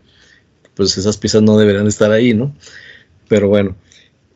[0.75, 2.55] pues esas piezas no deberían estar ahí, ¿no?
[3.29, 3.77] Pero bueno,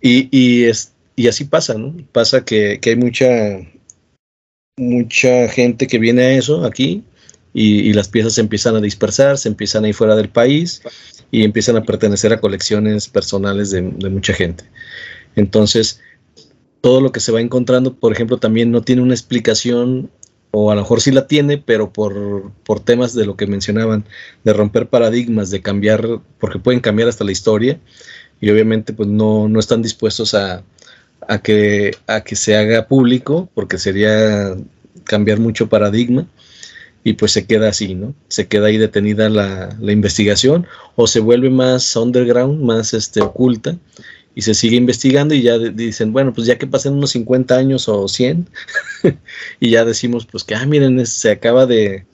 [0.01, 1.95] y, y, es, y así pasa, ¿no?
[2.13, 3.27] Pasa que, que, hay mucha,
[4.77, 7.03] mucha gente que viene a eso aquí
[7.53, 10.83] y, las piezas se empiezan a dispersar, se empiezan a ir fuera del país
[11.31, 14.65] y empiezan a pertenecer a colecciones personales de, mucha gente.
[15.37, 16.01] Entonces,
[16.81, 20.11] todo lo que se va encontrando, por ejemplo, también no tiene una explicación
[20.51, 24.05] o a lo mejor sí la tiene, pero por, por, temas de lo que mencionaban,
[24.45, 27.79] de romper paradigmas, de cambiar, porque pueden cambiar hasta la historia,
[28.41, 30.65] y obviamente pues no, no están dispuestos a,
[31.29, 34.57] a, que, a que se haga público, porque sería
[35.05, 36.27] cambiar mucho paradigma,
[37.05, 38.15] y pues se queda así, ¿no?
[38.29, 43.77] Se queda ahí detenida la, la investigación, o se vuelve más underground, más este, oculta,
[44.35, 47.89] y se sigue investigando y ya dicen, bueno, pues ya que pasen unos 50 años
[47.89, 48.49] o 100,
[49.61, 52.05] y ya decimos, pues que, ah, miren, se acaba de,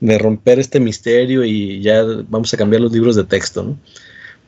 [0.00, 3.78] romper este misterio y ya vamos a cambiar los libros de texto, ¿no?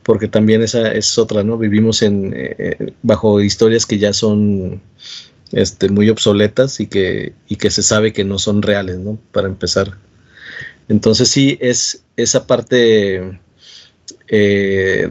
[0.03, 1.57] Porque también esa es otra, ¿no?
[1.57, 4.81] Vivimos en, eh, bajo historias que ya son
[5.51, 9.19] este, muy obsoletas y que, y que se sabe que no son reales, ¿no?
[9.31, 9.97] Para empezar.
[10.87, 13.39] Entonces sí, es esa parte
[14.27, 15.09] eh,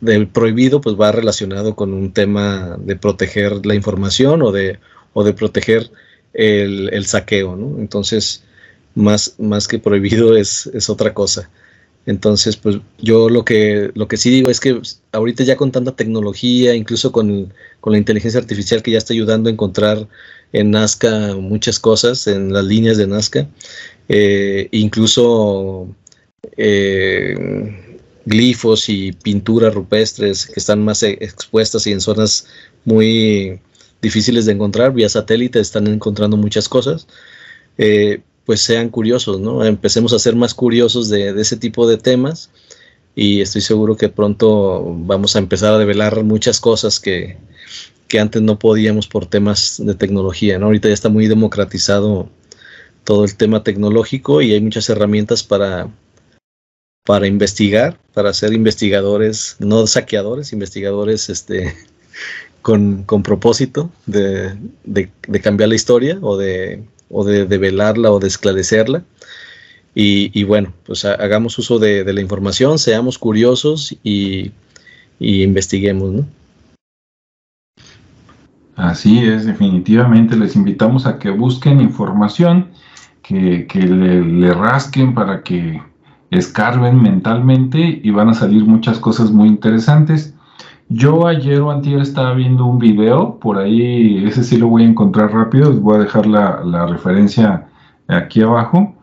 [0.00, 4.78] del prohibido pues va relacionado con un tema de proteger la información o de,
[5.12, 5.90] o de proteger
[6.32, 7.78] el, saqueo, ¿no?
[7.78, 8.44] Entonces,
[8.94, 11.50] más, más que prohibido es, es, otra cosa.
[12.10, 14.80] Entonces, pues yo lo que, lo que sí digo es que
[15.12, 17.54] ahorita ya con tanta tecnología, incluso con,
[17.84, 20.08] la inteligencia artificial que ya está ayudando a encontrar
[20.52, 23.48] en Nazca muchas cosas, en las líneas de Nazca,
[24.08, 25.88] eh, incluso
[26.56, 32.48] eh, glifos y pinturas rupestres que están más e-, expuestas y en zonas
[32.84, 33.60] muy
[34.02, 37.06] difíciles de encontrar, vía satélite están encontrando muchas cosas,
[37.78, 38.20] eh,
[38.50, 39.64] pues sean curiosos, ¿no?
[39.64, 42.50] Empecemos a ser más curiosos de, ese tipo de temas
[43.14, 47.36] y estoy seguro que pronto vamos a empezar a develar muchas cosas que,
[48.08, 50.66] que antes no podíamos por temas de tecnología, ¿no?
[50.66, 52.28] Ahorita ya está muy democratizado
[53.04, 55.88] todo el tema tecnológico y hay muchas herramientas para
[57.06, 61.72] para investigar, para ser investigadores, no saqueadores, investigadores este,
[62.62, 64.58] con, propósito de,
[65.40, 69.02] cambiar la historia o de, o de, velarla o de esclarecerla.
[69.94, 74.52] Y, bueno, pues hagamos uso de, la información, seamos curiosos y,
[75.18, 76.26] investiguemos, ¿no?
[78.76, 82.68] Así es, definitivamente les invitamos a que busquen información,
[83.22, 85.82] que, le rasquen para que
[86.30, 90.34] escarben mentalmente y van a salir muchas cosas muy interesantes.
[90.92, 94.88] Yo ayer o antier estaba viendo un video, por ahí, ese sí lo voy a
[94.88, 97.68] encontrar rápido, les voy a dejar la, la referencia
[98.08, 98.96] aquí abajo.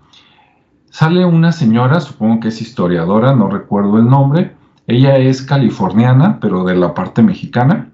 [0.89, 4.53] Sale una señora, supongo que es historiadora, no recuerdo el nombre.
[4.85, 7.89] Ella es californiana, pero de la parte mexicana,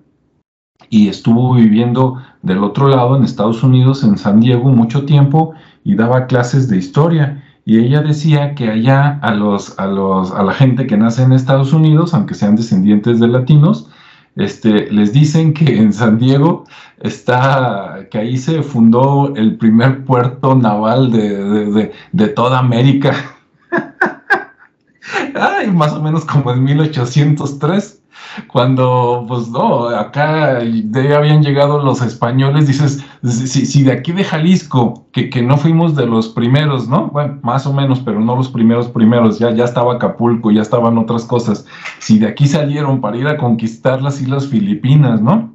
[0.90, 5.94] y estuvo viviendo del otro lado, en Estados Unidos, en San Diego, mucho tiempo y
[5.94, 7.43] daba clases de historia.
[7.66, 11.32] Y ella decía que allá a, los, a, los, a la gente que nace en
[11.32, 13.90] Estados Unidos, aunque sean descendientes de latinos,
[14.36, 16.66] este, les dicen que en San Diego
[17.00, 23.16] está, que ahí se fundó el primer puerto naval de, de toda América.
[25.36, 28.03] Ay, más o menos como en 1803
[28.48, 35.08] cuando, pues no, acá ya habían llegado los españoles, dices, si, de aquí de Jalisco,
[35.12, 37.08] que, que, no fuimos de los primeros, ¿no?
[37.08, 40.98] Bueno, más o menos, pero no los primeros primeros, ya, ya estaba Acapulco, ya estaban
[40.98, 41.66] otras cosas.
[42.00, 45.54] Si de aquí salieron para ir a conquistar las Islas Filipinas, ¿no?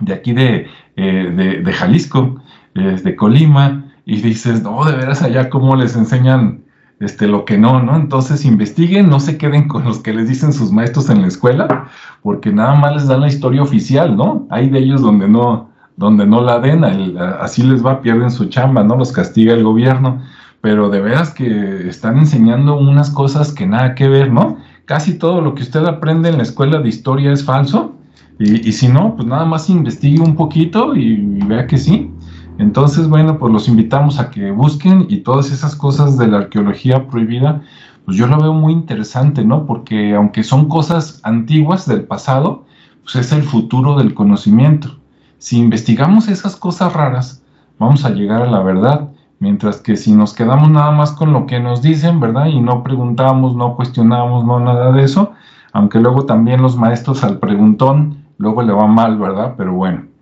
[0.00, 0.66] De aquí de,
[0.96, 2.40] eh, de, Jalisco,
[2.74, 6.65] eh, de Colima, y dices, no, de veras allá cómo les enseñan
[7.00, 7.96] este, lo que no, ¿no?
[7.96, 11.88] Entonces investiguen, no se queden con los que les dicen sus maestros en la escuela,
[12.22, 14.46] porque nada más les dan la historia oficial, ¿no?
[14.50, 18.82] Hay de ellos donde no, donde no la den, así les va, pierden su chamba,
[18.82, 18.96] ¿no?
[18.96, 20.22] Los castiga el gobierno,
[20.60, 24.56] pero de veras que están enseñando unas cosas que nada que ver, ¿no?
[24.86, 27.96] Casi todo lo que usted aprende en la escuela de historia es falso,
[28.38, 31.16] y, si no, pues nada más investigue un poquito y
[31.46, 32.10] vea que sí.
[32.58, 37.06] Entonces, bueno, pues los invitamos a que busquen y todas esas cosas de la arqueología
[37.08, 37.62] prohibida,
[38.06, 39.66] pues yo lo veo muy interesante, ¿no?
[39.66, 42.64] Porque aunque son cosas antiguas del pasado,
[43.02, 44.96] pues es el futuro del conocimiento.
[45.38, 47.42] Si investigamos esas cosas raras,
[47.78, 51.46] vamos a llegar a la verdad, mientras que si nos quedamos nada más con lo
[51.46, 52.46] que nos dicen, ¿verdad?
[52.46, 55.32] Y no preguntamos, no cuestionamos, no nada de eso,
[55.72, 59.54] aunque luego también los maestros al preguntón, luego le va mal, ¿verdad?
[59.58, 60.15] Pero bueno.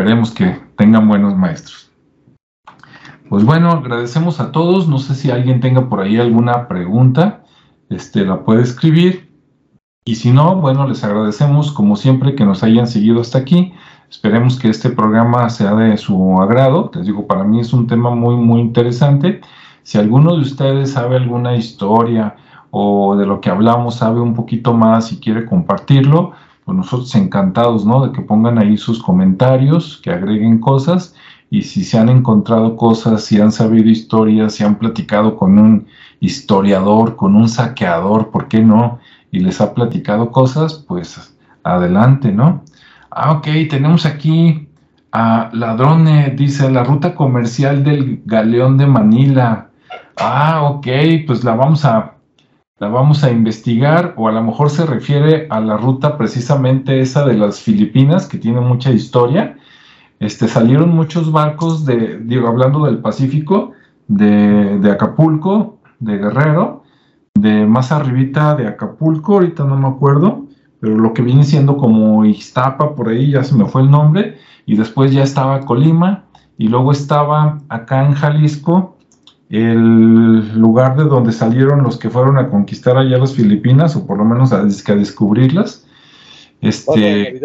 [0.00, 1.92] Esperemos que tengan buenos maestros.
[3.28, 4.88] Pues bueno, agradecemos a todos.
[4.88, 7.44] No sé si alguien tenga por ahí alguna pregunta,
[7.90, 9.30] este, la puede escribir.
[10.06, 13.74] Y si no, bueno, les agradecemos como siempre que nos hayan seguido hasta aquí.
[14.08, 16.90] Esperemos que este programa sea de su agrado.
[16.94, 19.42] Les digo, para mí es un tema muy, muy interesante.
[19.82, 22.36] Si alguno de ustedes sabe alguna historia
[22.70, 26.32] o de lo que hablamos sabe un poquito más y quiere compartirlo,
[26.76, 28.06] nosotros encantados, ¿no?
[28.06, 31.14] De que pongan ahí sus comentarios, que agreguen cosas
[31.50, 35.86] y si se han encontrado cosas, si han sabido historias, si han platicado con un
[36.20, 39.00] historiador, con un saqueador, ¿por qué no?
[39.32, 42.62] Y les ha platicado cosas, pues adelante, ¿no?
[43.10, 44.68] Ah, ok, tenemos aquí
[45.10, 49.70] a Ladrone, dice la ruta comercial del galeón de Manila.
[50.16, 50.86] Ah, ok,
[51.26, 52.09] pues la vamos a
[52.80, 57.26] la vamos a investigar o a lo mejor se refiere a la ruta precisamente esa
[57.26, 59.58] de las Filipinas que tiene mucha historia.
[60.18, 63.72] Este, salieron muchos barcos de, digo, hablando del Pacífico,
[64.08, 66.82] de, de Acapulco, de Guerrero,
[67.34, 70.46] de más arribita de Acapulco, ahorita no me acuerdo,
[70.80, 74.38] pero lo que viene siendo como Ixtapa, por ahí ya se me fue el nombre,
[74.64, 76.24] y después ya estaba Colima,
[76.56, 78.96] y luego estaba acá en Jalisco,
[79.50, 84.18] el lugar de donde salieron los que fueron a conquistar allá las Filipinas, o por
[84.18, 85.86] lo menos a, descubrirlas.
[86.60, 87.40] Este,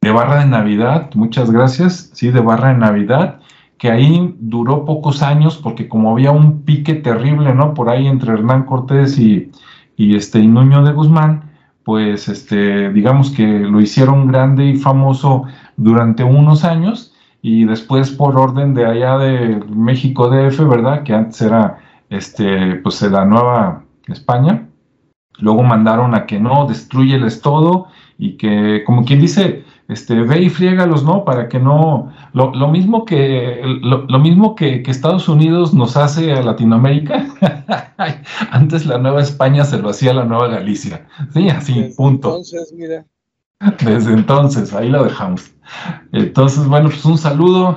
[0.00, 3.40] de, Barra de Navidad, muchas gracias, sí, de Barra de Navidad,
[3.78, 7.72] que ahí duró pocos años porque como había un pique terrible, ¿no?
[7.72, 9.52] Por ahí entre Hernán Cortés y,
[9.96, 11.52] y este, y Nuño de Guzmán,
[11.84, 15.44] pues este, digamos que lo hicieron grande y famoso
[15.76, 21.02] durante unos años y después por orden de allá de México DF, ¿verdad?
[21.02, 21.78] Que antes era
[22.10, 24.68] este, pues la Nueva España.
[25.38, 27.86] Luego mandaron a que no, destruyeles todo
[28.18, 31.24] y que, como quien dice, este, ve y friégalos, ¿no?
[31.24, 37.24] Para que no, lo, mismo que, lo, mismo que, Estados Unidos nos hace a Latinoamérica,
[38.50, 42.28] antes la Nueva España se lo hacía a la Nueva Galicia, sí, así, punto.
[42.28, 43.06] Entonces, mira.
[43.84, 45.52] Desde entonces, ahí lo dejamos.
[46.12, 47.76] Entonces, bueno, pues un saludo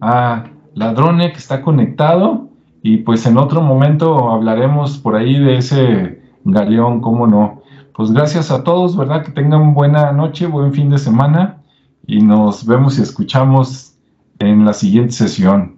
[0.00, 0.44] a
[0.74, 2.48] Ladrone que está conectado
[2.82, 7.62] y pues en otro momento hablaremos por ahí de ese galeón, cómo no.
[7.94, 9.24] Pues gracias a todos, ¿verdad?
[9.24, 11.62] Que tengan buena noche, buen fin de semana
[12.06, 13.96] y nos vemos y escuchamos
[14.38, 15.73] en la siguiente sesión.